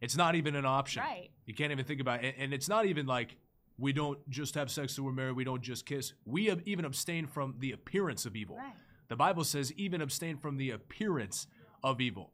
[0.00, 1.02] it's not even an option.
[1.02, 1.30] Right.
[1.44, 2.36] You can't even think about it.
[2.38, 3.36] And it's not even like
[3.78, 6.12] we don't just have sex till we're married, we don't just kiss.
[6.24, 8.56] We have even abstain from the appearance of evil.
[8.56, 8.72] Right.
[9.08, 11.46] The Bible says even abstain from the appearance
[11.82, 12.32] of evil.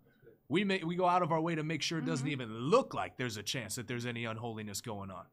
[0.48, 2.42] We make we go out of our way to make sure it doesn't Mm-hmm.
[2.42, 5.24] even look like there's a chance that there's any unholiness going on.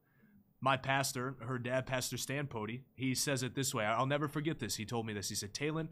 [0.61, 3.85] My pastor, her dad, Pastor Stan Pody, he says it this way.
[3.85, 4.75] I'll never forget this.
[4.75, 5.29] He told me this.
[5.29, 5.89] He said, Talon,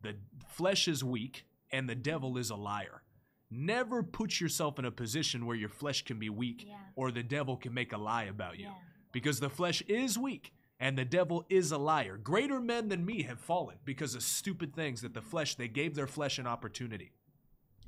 [0.00, 0.16] the
[0.48, 3.02] flesh is weak and the devil is a liar.
[3.50, 6.74] Never put yourself in a position where your flesh can be weak Yeah.
[6.96, 8.64] or the devil can make a lie about you.
[8.66, 8.72] Yeah.
[9.12, 12.16] Because the flesh is weak and the devil is a liar.
[12.16, 15.94] Greater men than me have fallen because of stupid things that the flesh, they gave
[15.94, 17.12] their flesh an opportunity.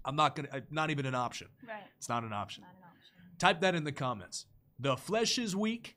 [0.04, 1.48] I'm not going to, not even an option.
[1.66, 1.82] Right.
[1.96, 2.62] It's not an option.
[2.62, 3.38] Not an option.
[3.38, 4.46] Type that in the comments.
[4.78, 5.96] The flesh is weak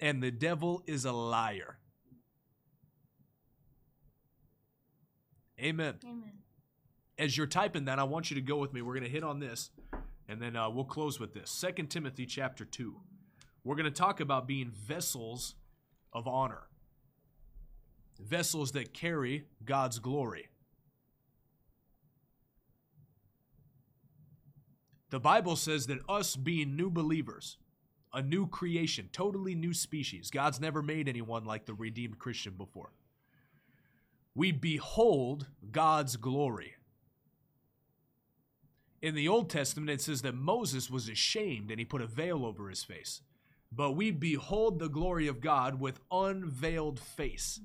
[0.00, 1.78] and the devil is a liar.
[5.60, 5.96] Amen.
[6.04, 6.32] Amen.
[7.18, 8.82] As you're typing that, I want you to go with me.
[8.82, 9.70] We're going to hit on this
[10.28, 11.50] and then uh, we'll close with this.
[11.50, 12.96] Second Timothy chapter 2.
[13.64, 15.54] We're going to talk about being vessels
[16.12, 16.68] of honor.
[18.22, 20.48] vessels that carry God's glory.
[25.10, 27.58] The Bible says that us being new believers,
[28.14, 32.92] a new creation, totally new species, God's never made anyone like the redeemed Christian before.
[34.34, 36.74] We behold God's glory.
[39.02, 42.46] In the Old Testament, it says that Moses was ashamed and he put a veil
[42.46, 43.20] over his face.
[43.74, 47.60] But we behold the glory of God with unveiled face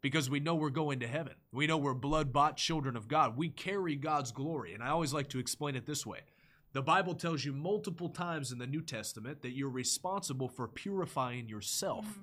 [0.00, 1.34] because we know we're going to heaven.
[1.52, 3.36] We know we're blood bought children of God.
[3.36, 4.74] We carry God's glory.
[4.74, 6.20] And I always like to explain it this way
[6.72, 11.48] the Bible tells you multiple times in the New Testament that you're responsible for purifying
[11.48, 12.06] yourself.
[12.06, 12.22] Mm-hmm.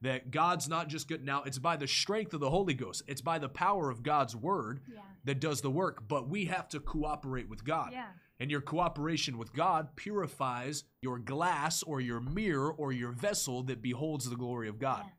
[0.00, 1.24] That God's not just good.
[1.24, 4.36] Now, it's by the strength of the Holy Ghost, it's by the power of God's
[4.36, 5.00] word yeah.
[5.24, 7.90] that does the work, but we have to cooperate with God.
[7.90, 8.06] Yeah.
[8.40, 13.82] And your cooperation with God purifies your glass or your mirror or your vessel that
[13.82, 15.02] beholds the glory of God.
[15.04, 15.12] Yeah.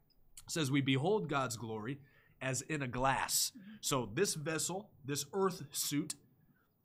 [0.47, 1.99] says we behold God's glory
[2.41, 3.51] as in a glass.
[3.51, 3.71] Mm-hmm.
[3.81, 6.15] So this vessel, this earth suit,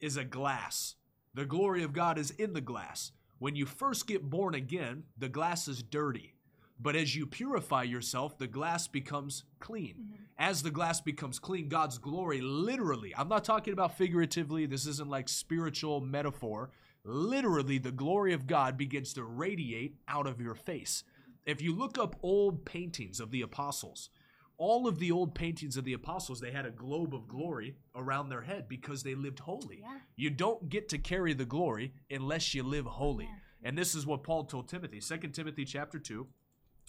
[0.01, 0.97] is a glass.
[1.35, 3.13] The glory of God is in the glass.
[3.39, 6.34] When you first get born again, the glass is dirty.
[6.79, 9.95] But as you purify yourself, the glass becomes clean.
[9.95, 10.23] Mm-hmm.
[10.39, 15.09] As the glass becomes clean, God's glory literally, I'm not talking about figuratively, this isn't
[15.09, 16.71] like spiritual metaphor.
[17.05, 21.05] Literally, the glory of God begins to radiate out of your face.
[21.47, 24.09] If you look up old paintings of the apostles,
[24.57, 28.29] all of the old paintings of the apostles, they had a globe of glory around
[28.29, 29.81] their head because they lived holy.
[29.83, 29.99] Yeah.
[30.17, 33.25] You don't get to carry the glory unless you live holy.
[33.25, 33.69] Yeah.
[33.69, 35.01] And this is what Paul told Timothy.
[35.01, 36.27] 2 Timothy chapter 2,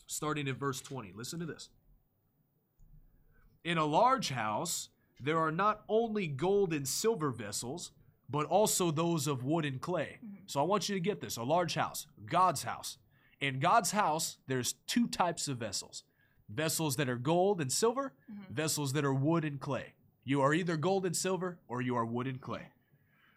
[0.07, 1.13] starting at verse 20.
[1.15, 1.69] Listen to this.
[3.63, 4.89] In a large house,
[5.19, 7.91] there are not only gold and silver vessels,
[8.29, 10.19] but also those of wood and clay.
[10.23, 10.35] Mm-hmm.
[10.47, 12.97] So I want you to get this a large house, God's house.
[13.41, 16.03] In God's house, there's two types of vessels
[16.47, 18.53] vessels that are gold and silver, mm-hmm.
[18.53, 19.93] vessels that are wood and clay.
[20.23, 22.67] You are either gold and silver or you are wood and clay.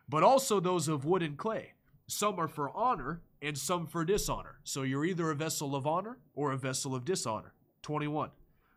[0.09, 1.73] But also those of wood and clay.
[2.09, 4.59] Some are for honor and some for dishonor.
[4.65, 7.53] So you're either a vessel of honor or a vessel of dishonor.
[7.83, 8.31] 21.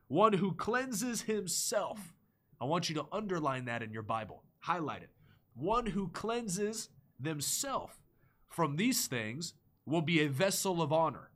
[0.10, 2.14] One who cleanses himself.
[2.60, 4.44] I want you to underline that in your Bible.
[4.60, 5.10] Highlight it.
[5.56, 6.90] One who cleanses
[7.20, 7.96] themselves
[8.50, 9.54] from these things
[9.86, 11.32] will be a vessel of honor,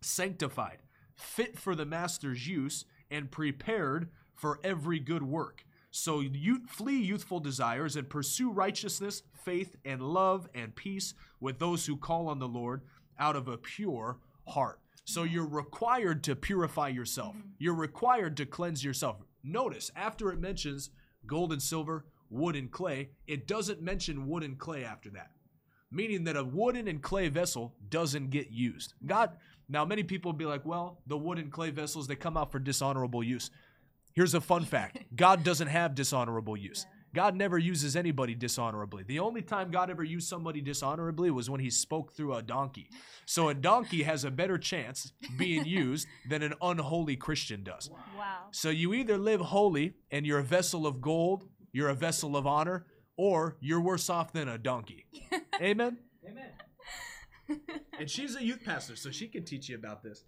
[0.00, 0.78] sanctified,
[1.14, 5.65] fit for the master's use, and prepared for every good work.
[5.96, 11.86] So you flee youthful desires and pursue righteousness, faith, and love and peace with those
[11.86, 12.82] who call on the Lord
[13.18, 14.78] out of a pure heart.
[15.04, 17.34] So you're required to purify yourself.
[17.34, 17.48] Mm-hmm.
[17.58, 19.22] You're required to cleanse yourself.
[19.42, 20.90] Notice after it mentions
[21.26, 25.30] gold and silver, wood and clay, it doesn't mention wood and clay after that.
[25.90, 28.92] Meaning that a wooden and clay vessel doesn't get used.
[29.06, 29.30] God
[29.68, 32.58] now, many people will be like, well, the wooden clay vessels, they come out for
[32.58, 33.50] dishonorable use.
[34.16, 36.86] Here's a fun fact God doesn't have dishonorable use.
[37.14, 39.02] God never uses anybody dishonorably.
[39.02, 42.90] The only time God ever used somebody dishonorably was when he spoke through a donkey.
[43.24, 47.88] So a donkey has a better chance being used than an unholy Christian does.
[48.18, 48.48] Wow.
[48.50, 52.46] So you either live holy and you're a vessel of gold, you're a vessel of
[52.46, 52.84] honor,
[53.16, 55.06] or you're worse off than a donkey.
[55.60, 55.98] Amen?
[56.28, 57.60] Amen.
[57.98, 60.24] and she's a youth pastor, so she can teach you about this.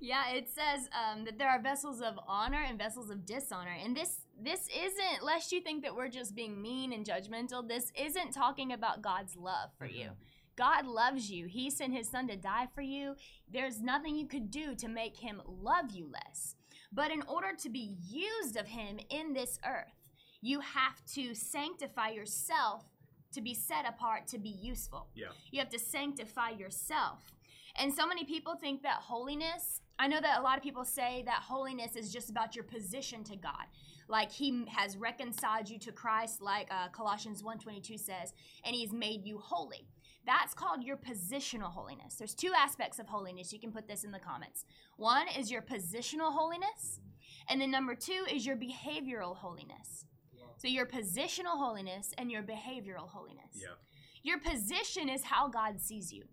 [0.00, 3.96] Yeah, it says um, that there are vessels of honor and vessels of dishonor, and
[3.96, 5.24] this this isn't.
[5.24, 7.66] Lest you think that we're just being mean and judgmental.
[7.66, 9.96] This isn't talking about God's love for mm-hmm.
[9.96, 10.08] you.
[10.56, 11.46] God loves you.
[11.46, 13.14] He sent His Son to die for you.
[13.50, 16.54] There's nothing you could do to make Him love you less.
[16.92, 19.92] But in order to be used of Him in this earth,
[20.40, 22.84] you have to sanctify yourself
[23.32, 25.08] to be set apart to be useful.
[25.14, 25.26] Yeah.
[25.50, 27.32] You have to sanctify yourself.
[27.78, 31.22] And so many people think that holiness, I know that a lot of people say
[31.26, 33.66] that holiness is just about your position to God.
[34.08, 38.32] Like he has reconciled you to Christ like uh, Colossians 1:22 says,
[38.64, 39.88] and he's made you holy.
[40.24, 42.16] That's called your positional holiness.
[42.16, 43.52] There's two aspects of holiness.
[43.52, 44.64] You can put this in the comments.
[44.96, 47.00] One is your positional holiness,
[47.48, 50.04] and then number 2 is your behavioral holiness.
[50.58, 53.52] So your positional holiness and your behavioral holiness.
[53.54, 53.74] Yeah.
[54.22, 56.24] Your position is how God sees you.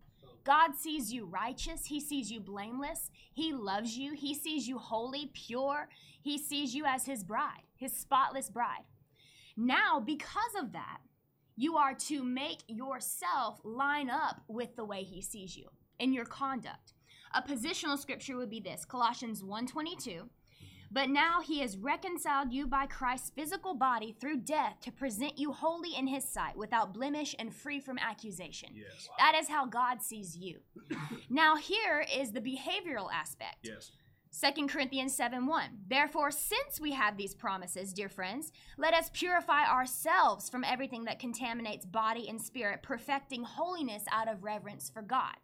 [0.44, 1.86] God sees you righteous.
[1.86, 3.10] He sees you blameless.
[3.34, 4.14] He loves you.
[4.14, 5.88] He sees you holy, pure.
[6.22, 8.84] He sees you as his bride, his spotless bride.
[9.56, 11.00] Now, because of that,
[11.56, 16.26] you are to make yourself line up with the way he sees you in your
[16.26, 16.94] conduct.
[17.34, 20.30] A positional scripture would be this Colossians 122
[20.94, 25.52] but now he has reconciled you by Christ's physical body through death to present you
[25.52, 28.70] holy in his sight, without blemish and free from accusation.
[28.76, 29.10] Yes.
[29.18, 30.60] That is how God sees you.
[31.30, 33.58] now, here is the behavioral aspect.
[33.64, 33.92] Yes.
[34.56, 35.64] 2 Corinthians 7 1.
[35.88, 41.20] Therefore, since we have these promises, dear friends, let us purify ourselves from everything that
[41.20, 45.36] contaminates body and spirit, perfecting holiness out of reverence for God.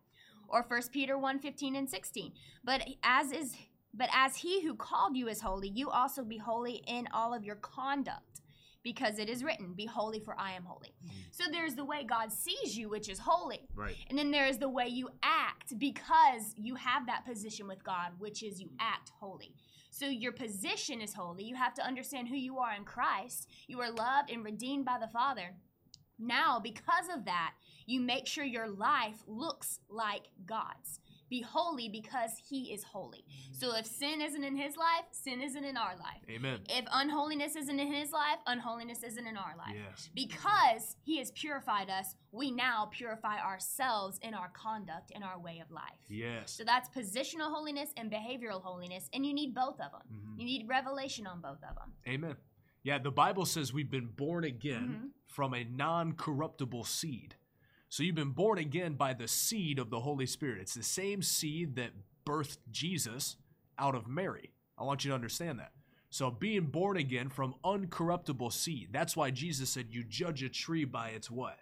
[0.47, 2.33] Or 1 Peter 1 15 and 16.
[2.63, 3.55] But as is
[3.93, 7.43] but as he who called you is holy, you also be holy in all of
[7.43, 8.41] your conduct
[8.83, 10.93] because it is written, Be holy, for I am holy.
[11.05, 11.19] Mm-hmm.
[11.31, 13.67] So there's the way God sees you, which is holy.
[13.75, 13.95] Right.
[14.09, 18.11] And then there is the way you act because you have that position with God,
[18.19, 19.53] which is you act holy.
[19.91, 21.43] So your position is holy.
[21.43, 23.49] You have to understand who you are in Christ.
[23.67, 25.55] You are loved and redeemed by the Father.
[26.17, 27.53] Now, because of that,
[27.85, 30.99] you make sure your life looks like God's.
[31.29, 33.23] Be holy because He is holy.
[33.51, 36.21] So if sin isn't in His life, sin isn't in our life.
[36.29, 36.59] Amen.
[36.69, 39.75] If unholiness isn't in His life, unholiness isn't in our life.
[39.75, 40.09] Yes.
[40.15, 45.59] Because He has purified us, we now purify ourselves in our conduct and our way
[45.59, 45.83] of life.
[46.07, 46.51] Yes.
[46.51, 50.01] So that's positional holiness and behavioral holiness, and you need both of them.
[50.11, 50.39] Mhm.
[50.39, 51.93] You need revelation on both of them.
[52.07, 52.35] Amen.
[52.81, 55.09] Yeah, the Bible says we've been born again Mhm.
[55.25, 57.35] from a non corruptible seed.
[57.89, 60.61] So you've been born again by the seed of the Holy Spirit.
[60.61, 61.91] It's the same seed that
[62.25, 63.37] birthed Jesus
[63.79, 64.51] out of Mary.
[64.77, 65.71] I want you to understand that.
[66.11, 68.89] So being born again from uncorruptible seed.
[68.91, 71.57] That's why Jesus said you judge a tree by its what?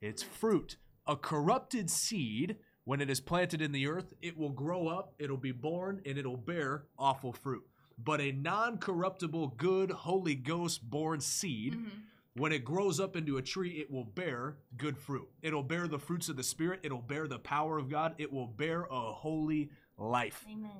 [0.00, 0.76] Its fruit.
[1.06, 5.36] A corrupted seed, when it is planted in the earth, it will grow up, it'll
[5.36, 7.66] be born, and it'll bear awful fruit.
[7.98, 11.90] But a non corruptible, good, Holy Ghost born seed, Mhm.
[12.36, 15.28] When it grows up into a tree, it will bear good fruit.
[15.42, 18.48] It'll bear the fruits of the Spirit, it'll bear the power of God, it will
[18.48, 20.44] bear a holy life.
[20.50, 20.70] Amen.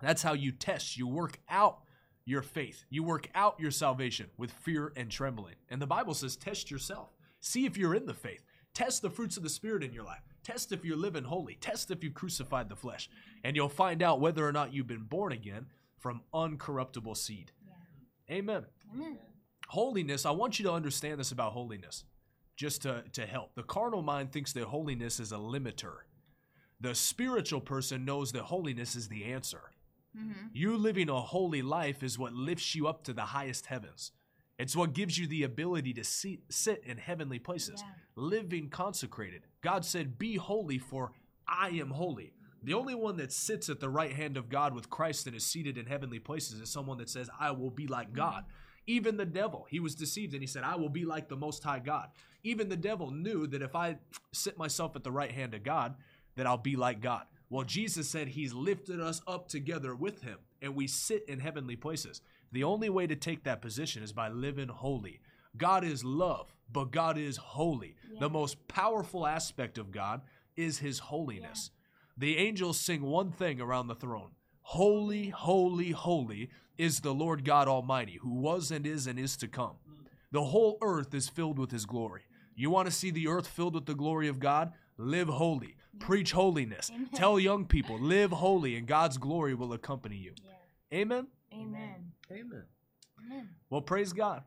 [0.00, 0.96] That's how you test.
[0.96, 1.80] You work out
[2.24, 2.84] your faith.
[2.90, 5.54] You work out your salvation with fear and trembling.
[5.70, 7.16] And the Bible says, test yourself.
[7.40, 8.44] See if you're in the faith.
[8.74, 10.20] Test the fruits of the Spirit in your life.
[10.44, 11.54] Test if you're living holy.
[11.54, 13.08] Test if you've crucified the flesh.
[13.42, 15.66] And you'll find out whether or not you've been born again
[15.98, 17.50] from uncorruptible seed.
[17.66, 18.36] Yeah.
[18.36, 18.66] Amen.
[18.94, 19.18] Amen.
[19.68, 22.04] Holiness, I want you to understand this about holiness,
[22.56, 23.54] just to, to help.
[23.54, 25.98] The carnal mind thinks that holiness is a limiter.
[26.80, 29.72] The spiritual person knows that holiness is the answer.
[30.16, 30.50] Mhm.
[30.52, 34.12] You living a holy life is what lifts you up to the highest heavens.
[34.58, 37.92] It's what gives you the ability to see, sit in heavenly places, Yeah.
[38.16, 39.42] living consecrated.
[39.60, 41.12] God said, Be holy, for
[41.46, 42.32] I am holy.
[42.62, 45.44] The only one that sits at the right hand of God with Christ and is
[45.46, 48.46] seated in heavenly places is someone that says, I will be like God.
[48.88, 51.62] Even the devil, he was deceived and he said, I will be like the Most
[51.62, 52.08] High God.
[52.42, 53.98] Even the devil knew that if I
[54.32, 55.94] sit myself at the right hand of God,
[56.36, 57.24] that I'll be like God.
[57.50, 61.76] Well, Jesus said he's lifted us up together with him and we sit in heavenly
[61.76, 62.22] places.
[62.50, 65.20] The only way to take that position is by living holy.
[65.58, 67.94] God is love, but God is holy.
[68.10, 68.20] Yeah.
[68.20, 70.22] The most powerful aspect of God
[70.56, 71.72] is his holiness.
[72.16, 74.30] The angels sing one thing around the throne
[74.72, 79.48] Holy, holy, holy is the Lord God Almighty, who was and is and is to
[79.48, 79.76] come.
[80.30, 82.24] The whole earth is filled with his glory.
[82.54, 84.74] You want to see the earth filled with the glory of God?
[84.98, 85.76] Live holy.
[86.00, 86.90] Preach holiness.
[86.94, 87.08] Amen.
[87.14, 90.34] Tell young people, live holy, and God's glory will accompany you.
[90.44, 90.98] Yeah.
[90.98, 91.28] Amen.
[91.50, 92.12] Amen.
[92.30, 92.64] Amen.
[93.24, 93.48] Amen.
[93.70, 94.42] Well, praise God.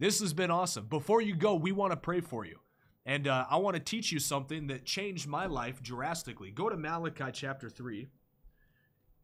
[0.00, 0.86] This has been awesome.
[0.86, 2.58] Before you go, we want to pray for you.
[3.06, 6.50] And uh, I want to teach you something that changed my life drastically.
[6.50, 8.08] Go to Malachi chapter 3,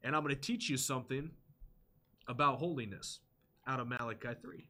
[0.02, 1.30] and I'm going to teach you something
[2.26, 3.20] about holiness
[3.66, 4.68] out of Malachi 3.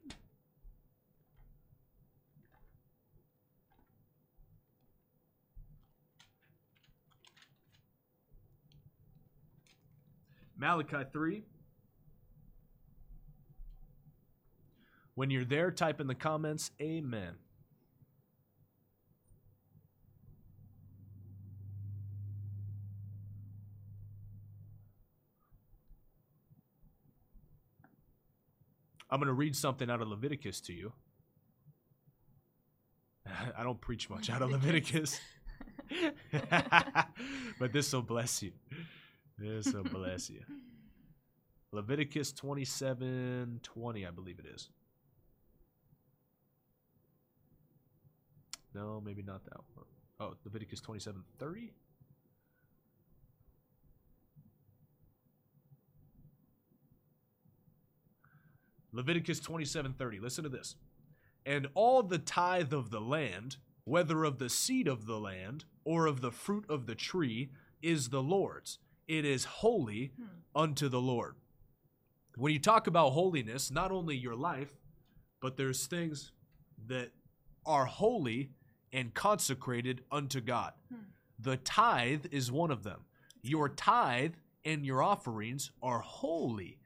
[10.58, 11.44] Malachi 3.
[15.14, 17.34] When you're there, type in the comments, Amen.
[29.10, 30.92] I'm going to read something out of Leviticus to you.
[33.59, 35.20] I don't preach much out of Leviticus.
[37.59, 38.52] but this will bless you.
[39.38, 40.40] This will bless you.
[41.72, 44.68] Leviticus 27 20, I believe it is.
[48.74, 49.86] No, maybe not that one.
[50.20, 51.72] Oh, Leviticus 27 30?
[58.93, 60.18] Leviticus 27:30.
[60.20, 60.76] Listen to this.
[61.45, 66.07] And all the tithe of the land, whether of the seed of the land or
[66.07, 67.51] of the fruit of the tree,
[67.82, 68.78] is the Lord's.
[69.07, 70.24] It is holy Hmm.
[70.55, 71.36] unto the Lord.
[72.36, 74.76] When you talk about holiness, not only your life,
[75.41, 76.32] but there's things
[76.86, 77.12] that
[77.64, 78.51] are holy
[78.93, 80.74] and consecrated unto God.
[80.89, 80.97] Hmm.
[81.39, 83.05] The tithe is one of them.
[83.43, 84.34] Your tithe
[84.64, 86.78] and your offerings are holy.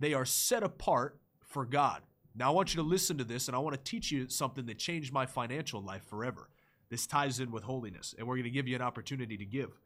[0.00, 2.02] They are set apart for God.
[2.34, 4.66] Now, I want you to listen to this, and I want to teach you something
[4.66, 6.48] that changed my financial life forever.
[6.90, 9.76] This ties in with holiness, and we're going to give you an opportunity to give.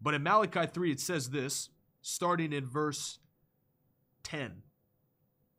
[0.00, 1.68] But in Malachi 3, it says this,
[2.00, 3.18] starting in verse
[4.24, 4.62] 10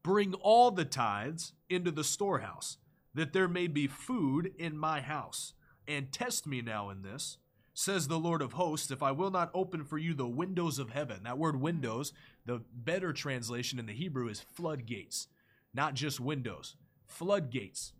[0.04, 2.78] Bring all the tithes into the storehouse,
[3.14, 5.54] that there may be food in my house,
[5.88, 7.38] and test me now in this
[7.74, 10.92] says the Lord of hosts, if I will not open for you the windows of
[10.92, 11.22] heaven.
[11.24, 12.14] That word windows,
[12.46, 15.28] the better translation in the Hebrew is floodgates,
[15.74, 17.94] not just windows, floodgates.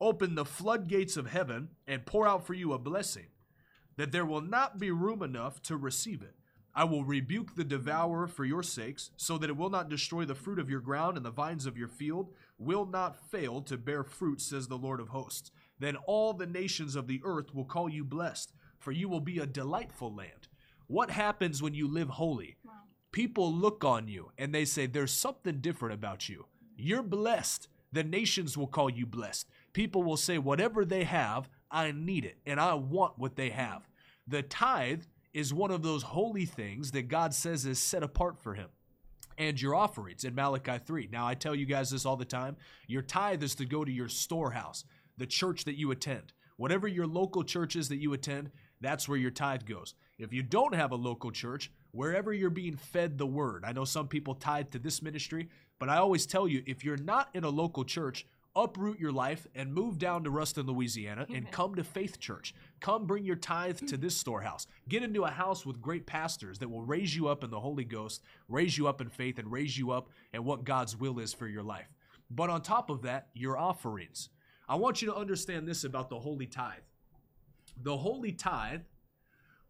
[0.00, 3.26] Open the floodgates of heaven and pour out for you a blessing,
[3.96, 6.34] that there will not be room enough to receive it.
[6.74, 10.34] I will rebuke the devourer for your sakes, so that it will not destroy the
[10.34, 14.04] fruit of your ground, and the vines of your field will not fail to bear
[14.04, 15.50] fruit, says the Lord of hosts.
[15.78, 18.52] Then all the nations of the earth will call you blessed
[18.86, 20.48] for you will be a delightful land.
[20.86, 22.56] What happens when you live holy?
[22.64, 22.72] Wow.
[23.10, 26.46] People look on you and they say, There's something different about you.
[26.76, 27.68] You're blessed.
[27.92, 29.48] The nations will call you blessed.
[29.72, 33.88] People will say, Whatever they have, I need it and I want what they have.
[34.28, 35.02] The tithe
[35.32, 38.68] is one of those holy things that God says is set apart for Him
[39.38, 41.08] and your offerings in Malachi 3.
[41.12, 42.56] Now, I tell you guys this all the time.
[42.86, 44.84] Your tithe is to go to your storehouse,
[45.18, 46.32] the church that you attend.
[46.56, 48.50] Whatever your local church is that you attend,
[48.80, 49.94] that's where your tithe goes.
[50.18, 53.84] If you don't have a local church, wherever you're being fed the word, I know
[53.84, 55.48] some people tithe to this ministry,
[55.78, 59.46] but I always tell you if you're not in a local church, uproot your life
[59.54, 62.54] and move down to Ruston, Louisiana, and come to Faith Church.
[62.80, 64.00] Come bring your tithe to mm.
[64.00, 64.66] this storehouse.
[64.88, 67.84] Get into a house with great pastors that will raise you up in the Holy
[67.84, 71.34] Ghost, raise you up in faith, and raise you up in what God's will is
[71.34, 71.92] for your life.
[72.30, 74.30] But on top of that, your offerings.
[74.68, 76.82] I want you to understand this about the holy tithe.
[77.82, 78.80] The holy tithe,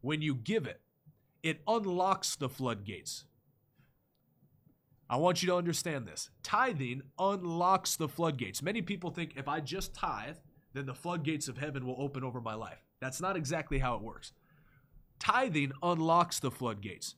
[0.01, 0.81] when you give it,
[1.43, 3.25] it unlocks the floodgates.
[5.09, 6.31] I want you to understand this.
[6.43, 8.63] Tithing unlocks the floodgates.
[8.63, 10.37] Many people think if I just tithe,
[10.73, 12.85] then the floodgates of heaven will open over my life.
[13.01, 14.33] That's not exactly how it works.
[15.19, 17.15] Tithing unlocks the floodgates.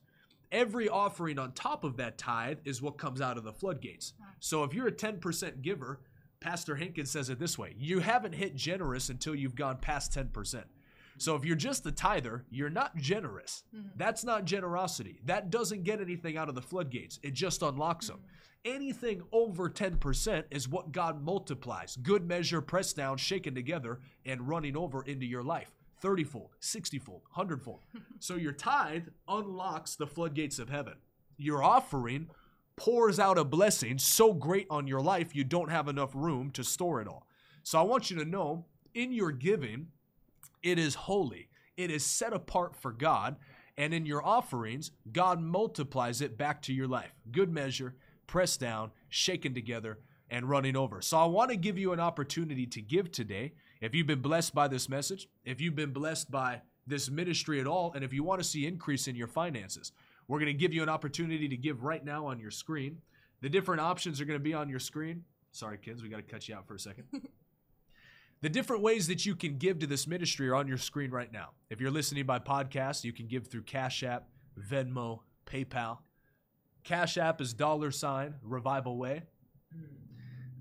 [0.51, 4.13] Every offering on top of that tithe is what comes out of the floodgates.
[4.39, 5.99] So if you're a 10% giver,
[6.39, 10.63] Pastor Hankins says it this way you haven't hit generous until you've gone past 10%.
[11.21, 13.63] So if you're just the tither, you're not generous.
[13.75, 13.89] Mm-hmm.
[13.97, 15.19] That's not generosity.
[15.25, 17.19] That doesn't get anything out of the floodgates.
[17.23, 18.21] It just unlocks mm-hmm.
[18.21, 18.25] them.
[18.65, 21.95] Anything over 10% is what God multiplies.
[21.95, 25.71] Good measure, pressed down, shaken together, and running over into your life.
[26.01, 27.81] 30 fold, 60 fold, 100 fold.
[28.19, 30.95] so your tithe unlocks the floodgates of heaven.
[31.37, 32.29] Your offering
[32.75, 36.63] pours out a blessing so great on your life you don't have enough room to
[36.63, 37.27] store it all.
[37.63, 39.87] So I want you to know in your giving,
[40.63, 43.37] it is holy, it is set apart for God.
[43.77, 47.13] And in your offerings, God multiplies it back to your life.
[47.31, 47.95] Good measure,
[48.27, 49.99] pressed down, shaken together,
[50.29, 51.01] and running over.
[51.01, 53.53] So I want to give you an opportunity to give today.
[53.81, 57.67] If you've been blessed by this message, if you've been blessed by this ministry at
[57.67, 59.91] all, and if you want to see increase in your finances,
[60.27, 62.97] we're going to give you an opportunity to give right now on your screen.
[63.41, 65.23] The different options are going to be on your screen.
[65.51, 67.05] Sorry, kids, we got to cut you out for a second.
[68.41, 71.31] The different ways that you can give to this ministry are on your screen right
[71.31, 71.49] now.
[71.69, 75.97] If you're listening by podcast, you can give through Cash App, Venmo, PayPal.
[76.83, 79.23] Cash App is dollar sign Revival Way.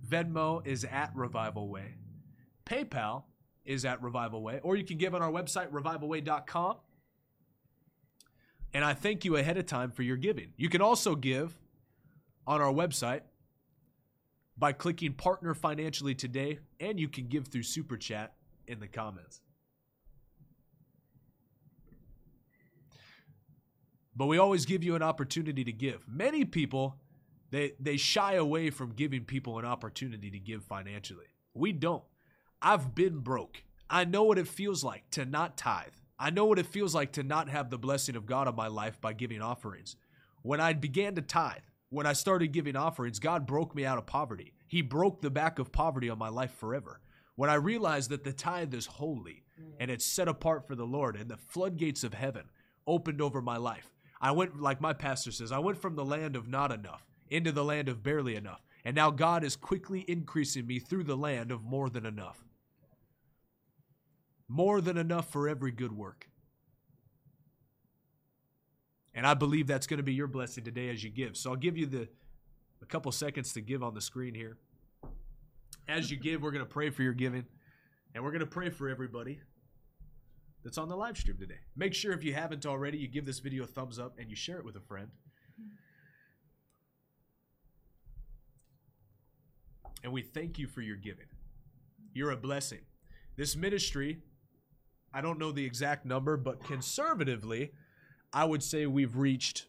[0.09, 1.95] Venmo is at Revival Way.
[2.67, 3.25] PayPal
[3.65, 4.61] is at Revival Way.
[4.63, 6.77] Or you can give on our website, revivalway.com.
[8.75, 10.53] And I thank you ahead of time for your giving.
[10.57, 11.57] You can also give
[12.47, 13.21] on our website,
[14.59, 18.35] by clicking partner financially today, and you can give through Super Chat
[18.67, 19.41] in the comments.
[24.17, 26.05] But we always give you an opportunity to give.
[26.09, 26.97] Many people
[27.51, 31.27] they they shy away from giving people an opportunity to give financially.
[31.55, 32.03] We don't.
[32.61, 33.63] I've been broke.
[33.89, 35.95] I know what it feels like to not tithe.
[36.19, 38.67] I know what it feels like to not have the blessing of God on my
[38.67, 39.97] life by giving offerings.
[40.43, 44.07] When I began to tithe, when I started giving offerings, God broke me out of
[44.07, 44.53] poverty.
[44.67, 47.01] He broke the back of poverty on my life forever.
[47.35, 49.73] When I realized that the tithe is holy mm.
[49.81, 52.45] and it's set apart for the Lord and the floodgates of heaven
[52.87, 56.37] opened over my life, I went, like my pastor says, I went from the land
[56.37, 58.63] of not enough into the land of barely enough.
[58.85, 62.45] And now God is quickly increasing me through the land of more than enough.
[64.49, 66.28] More than enough for every good work.
[69.19, 71.37] And I believe that's going to be your blessing today as you give.
[71.37, 72.09] So I'll give you the
[72.81, 74.59] a couple seconds to give on the screen here.
[75.89, 77.45] As you give, we're going to pray for your giving,
[78.15, 79.41] and we're going to pray for everybody.
[80.63, 81.59] that's on the live stream today.
[81.77, 84.37] Make sure if you haven't already, you give this video a thumbs up and you
[84.37, 85.09] share it with a friend.
[90.05, 91.27] And we thank you for your giving.
[92.15, 92.83] You're a blessing.
[93.37, 94.19] This ministry,
[95.13, 97.73] I don't know the exact number, but conservatively,
[98.33, 99.67] I would say we've reached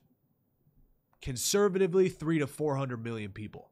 [1.22, 3.70] conservatively three to 400 million people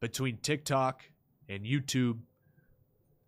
[0.00, 1.02] between TikTok
[1.48, 2.18] and YouTube.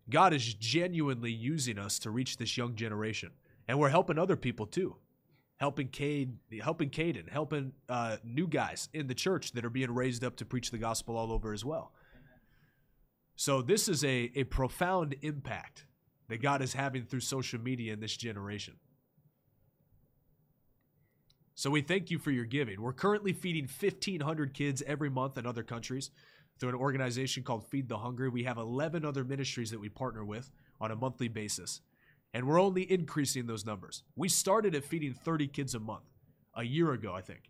[0.09, 3.31] God is genuinely using us to reach this young generation,
[3.67, 4.95] and we're helping other people too,
[5.57, 10.23] helping Cade, helping Caden, helping uh, new guys in the church that are being raised
[10.23, 11.91] up to preach the gospel all over as well.
[13.35, 15.85] So this is a, a profound impact
[16.27, 18.75] that God is having through social media in this generation.
[21.57, 22.79] So we thank you for your giving.
[22.79, 26.11] We're currently feeding 1,500 kids every month in other countries
[26.59, 28.29] through an organization called Feed the Hungry.
[28.29, 31.81] We have 11 other ministries that we partner with on a monthly basis,
[32.31, 34.03] and we're only increasing those numbers.
[34.15, 36.03] We started at feeding 30 kids a month
[36.53, 37.49] a year ago, I think,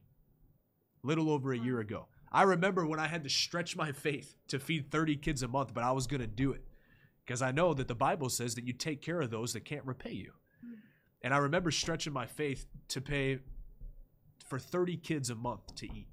[1.03, 2.07] little over a year ago.
[2.31, 5.73] I remember when I had to stretch my faith to feed 30 kids a month,
[5.73, 6.63] but I was going to do it
[7.25, 9.85] because I know that the Bible says that you take care of those that can't
[9.85, 10.31] repay you.
[10.65, 10.75] Hmm.
[11.23, 13.39] And I remember stretching my faith to pay
[14.43, 16.07] for 30 kids a month to eat.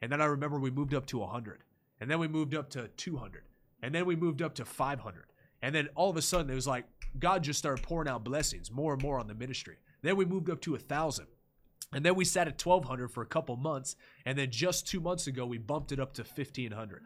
[0.00, 1.64] And then I remember we moved up to 100.
[2.00, 3.42] And then we moved up to 200.
[3.82, 5.24] And then we moved up to 500.
[5.62, 6.84] And then all of a sudden it was like
[7.18, 9.76] God just started pouring out blessings more and more on the ministry.
[10.02, 11.26] Then we moved up to a 1,000.
[11.92, 13.96] And then we sat at 1200 for a couple months.
[14.26, 17.02] And then just two months ago, we bumped it up to 1500.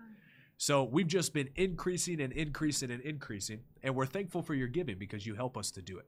[0.58, 3.60] So we've just been increasing and increasing and increasing.
[3.82, 6.06] And we're thankful for your giving because you help us to do it.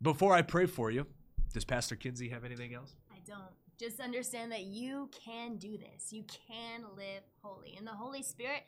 [0.00, 1.06] Before I pray for you,
[1.52, 2.94] does Pastor Kinsey have anything else?
[3.10, 3.52] I don't.
[3.78, 6.12] Just understand that you can do this.
[6.12, 7.76] You can live holy.
[7.78, 8.62] In the Holy Spirit,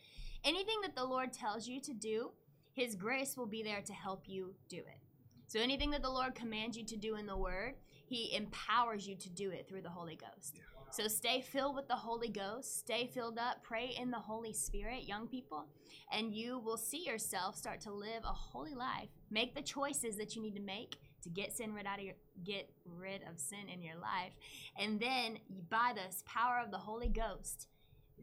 [0.44, 2.30] anything that the Lord tells you to do,
[2.72, 5.00] His grace will be there to help you do it.
[5.48, 7.74] So anything that the Lord commands you to do in the Word,
[8.06, 10.60] He empowers you to do it through the Holy Ghost.
[10.92, 15.06] So stay filled with the Holy Ghost, stay filled up, pray in the Holy Spirit,
[15.06, 15.66] young people,
[16.12, 19.08] and you will see yourself start to live a holy life.
[19.30, 22.14] Make the choices that you need to make to get sin rid out of your
[22.44, 24.32] get rid of sin in your life.
[24.78, 27.68] And then by this power of the Holy Ghost,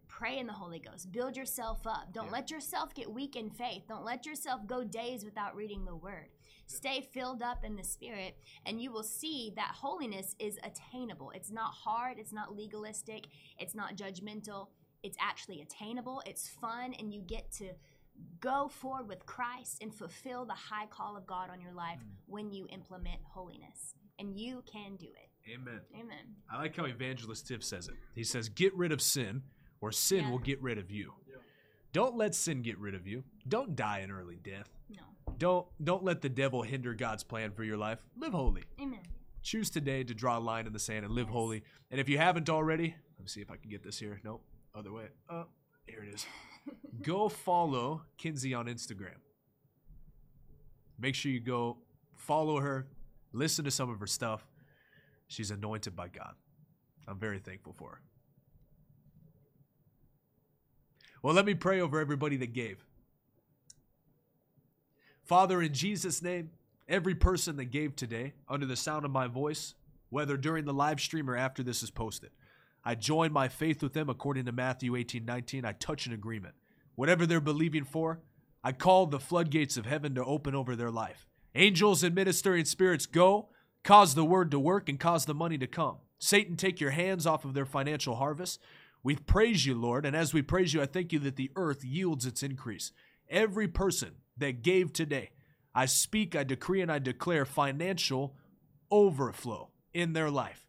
[0.08, 1.12] pray in the Holy Ghost.
[1.12, 2.14] Build yourself up.
[2.14, 2.32] Don't Yeah.
[2.32, 3.84] let yourself get weak in faith.
[3.88, 6.30] Don't let yourself go days without reading the word.
[6.66, 11.32] Stay filled up in the spirit and you will see that holiness is attainable.
[11.32, 13.28] It's not hard, it's not legalistic,
[13.58, 14.68] it's not judgmental.
[15.04, 17.74] It's actually attainable, it's fun and you get to
[18.40, 22.10] go forward with Christ and fulfill the high call of God on your life mm.
[22.28, 23.96] when you implement holiness.
[24.20, 25.30] And you can do it.
[25.54, 25.82] Amen.
[25.94, 26.36] Amen.
[26.52, 27.96] I like how Evangelist Tiff says it.
[28.16, 29.44] He says, Get rid of sin,
[29.80, 30.32] or sin Yeah.
[30.32, 31.14] will get rid of you.
[31.94, 33.24] Don't let sin get rid of you.
[33.48, 34.70] Don't die an early death.
[34.90, 35.04] No.
[35.38, 38.00] Don't don't let the devil hinder God's plan for your life.
[38.16, 38.64] Live holy.
[38.80, 39.00] Amen.
[39.42, 41.64] Choose today to draw a line in the sand and live holy.
[41.90, 44.20] And if you haven't already, let me see if I can get this here.
[44.24, 44.44] Nope.
[44.76, 45.06] Other way.
[45.30, 45.46] Oh,
[45.86, 46.26] here it is.
[47.02, 49.20] Go follow Kinsey on Instagram.
[51.00, 51.78] Make sure you go
[52.16, 52.88] follow her,
[53.32, 54.46] listen to some of her stuff.
[55.28, 56.34] She's anointed by God.
[57.08, 58.02] I'm very thankful for her.
[61.22, 62.86] Well, let me pray over everybody that gave.
[65.24, 66.52] Father, in Jesus' name,
[66.88, 69.74] every person that gave today under the sound of my voice,
[70.10, 72.30] whether during the live stream or after this is posted,
[72.88, 75.66] I join my faith with them according to Matthew 18 19.
[75.66, 76.56] I touch an agreement.
[76.96, 78.22] Whatever they're believing for,
[78.64, 81.28] I call the floodgates of heaven to open over their life.
[81.54, 83.50] Angels and ministering spirits go,
[83.84, 85.98] cause the word to work, and cause the money to come.
[86.18, 88.62] Satan, take your hands off of their financial harvest.
[89.04, 91.84] We praise you, Lord, and as we praise you, I thank you that the earth
[91.84, 92.94] yields its increase.
[93.30, 95.32] Every person that gave today,
[95.76, 98.38] I speak, I decree, and I declare financial
[98.90, 100.67] overflow in their life.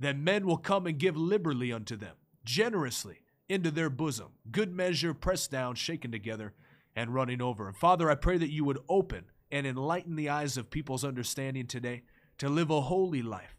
[0.00, 5.12] That men will come and give liberally unto them, generously into their bosom, good measure,
[5.12, 6.54] pressed down, shaken together,
[6.96, 7.68] and running over.
[7.68, 11.66] And Father, I pray that you would open and enlighten the eyes of people's understanding
[11.66, 12.02] today
[12.38, 13.56] to live a holy life.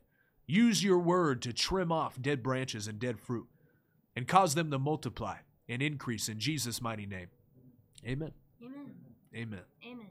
[0.47, 3.47] Use your word to trim off dead branches and dead fruit
[4.15, 5.37] and cause them to multiply
[5.69, 7.27] and increase in Jesus' mighty name.
[8.05, 8.31] Amen.
[8.61, 8.91] Amen.
[9.35, 9.59] Amen.
[9.85, 10.07] Amen.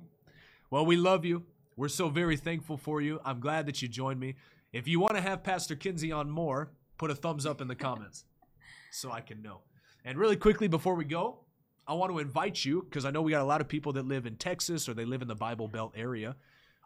[0.70, 1.44] Well, we love you.
[1.76, 3.20] We're so very thankful for you.
[3.24, 4.36] I'm glad that you joined me.
[4.72, 7.74] If you want to have Pastor Kinsey on more, put a thumbs up in the
[7.74, 8.24] comments
[8.92, 9.62] so I can know.
[10.04, 11.40] And really quickly before we go,
[11.86, 14.06] I want to invite you because I know we got a lot of people that
[14.06, 16.36] live in Texas or they live in the Bible Belt area.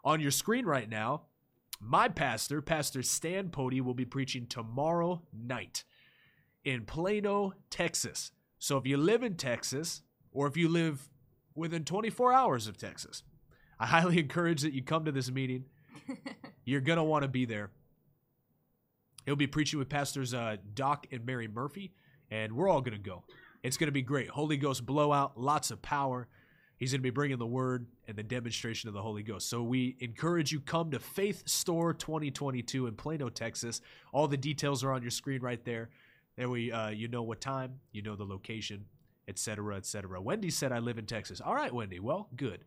[0.03, 1.23] On your screen right now,
[1.79, 5.83] my pastor, Pastor Stan Pody, will be preaching tomorrow night
[6.63, 8.31] in Plano, Texas.
[8.57, 11.09] So if you live in Texas or if you live
[11.53, 13.23] within 24 hours of Texas,
[13.79, 15.65] I highly encourage that you come to this meeting.
[16.65, 17.71] You're going to want to be there.
[19.25, 21.93] He'll be preaching with pastors uh, Doc and Mary Murphy,
[22.29, 23.23] and we're all going to go.
[23.63, 24.29] It's going to be great.
[24.29, 26.27] Holy Ghost blowout, lots of power.
[26.77, 29.49] He's going to be bringing the word and the demonstration of the Holy Ghost.
[29.49, 33.81] So we encourage you come to Faith Store 2022 in Plano, Texas.
[34.11, 35.89] All the details are on your screen right there.
[36.35, 38.85] There we uh, you know what time, you know the location,
[39.27, 40.21] etc., etc.
[40.21, 41.39] Wendy said I live in Texas.
[41.39, 41.99] All right, Wendy.
[41.99, 42.65] Well, good.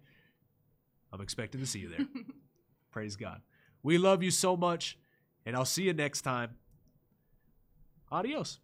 [1.12, 2.06] I'm expecting to see you there.
[2.90, 3.42] Praise God.
[3.82, 4.98] We love you so much,
[5.46, 6.56] and I'll see you next time.
[8.10, 8.58] Adios.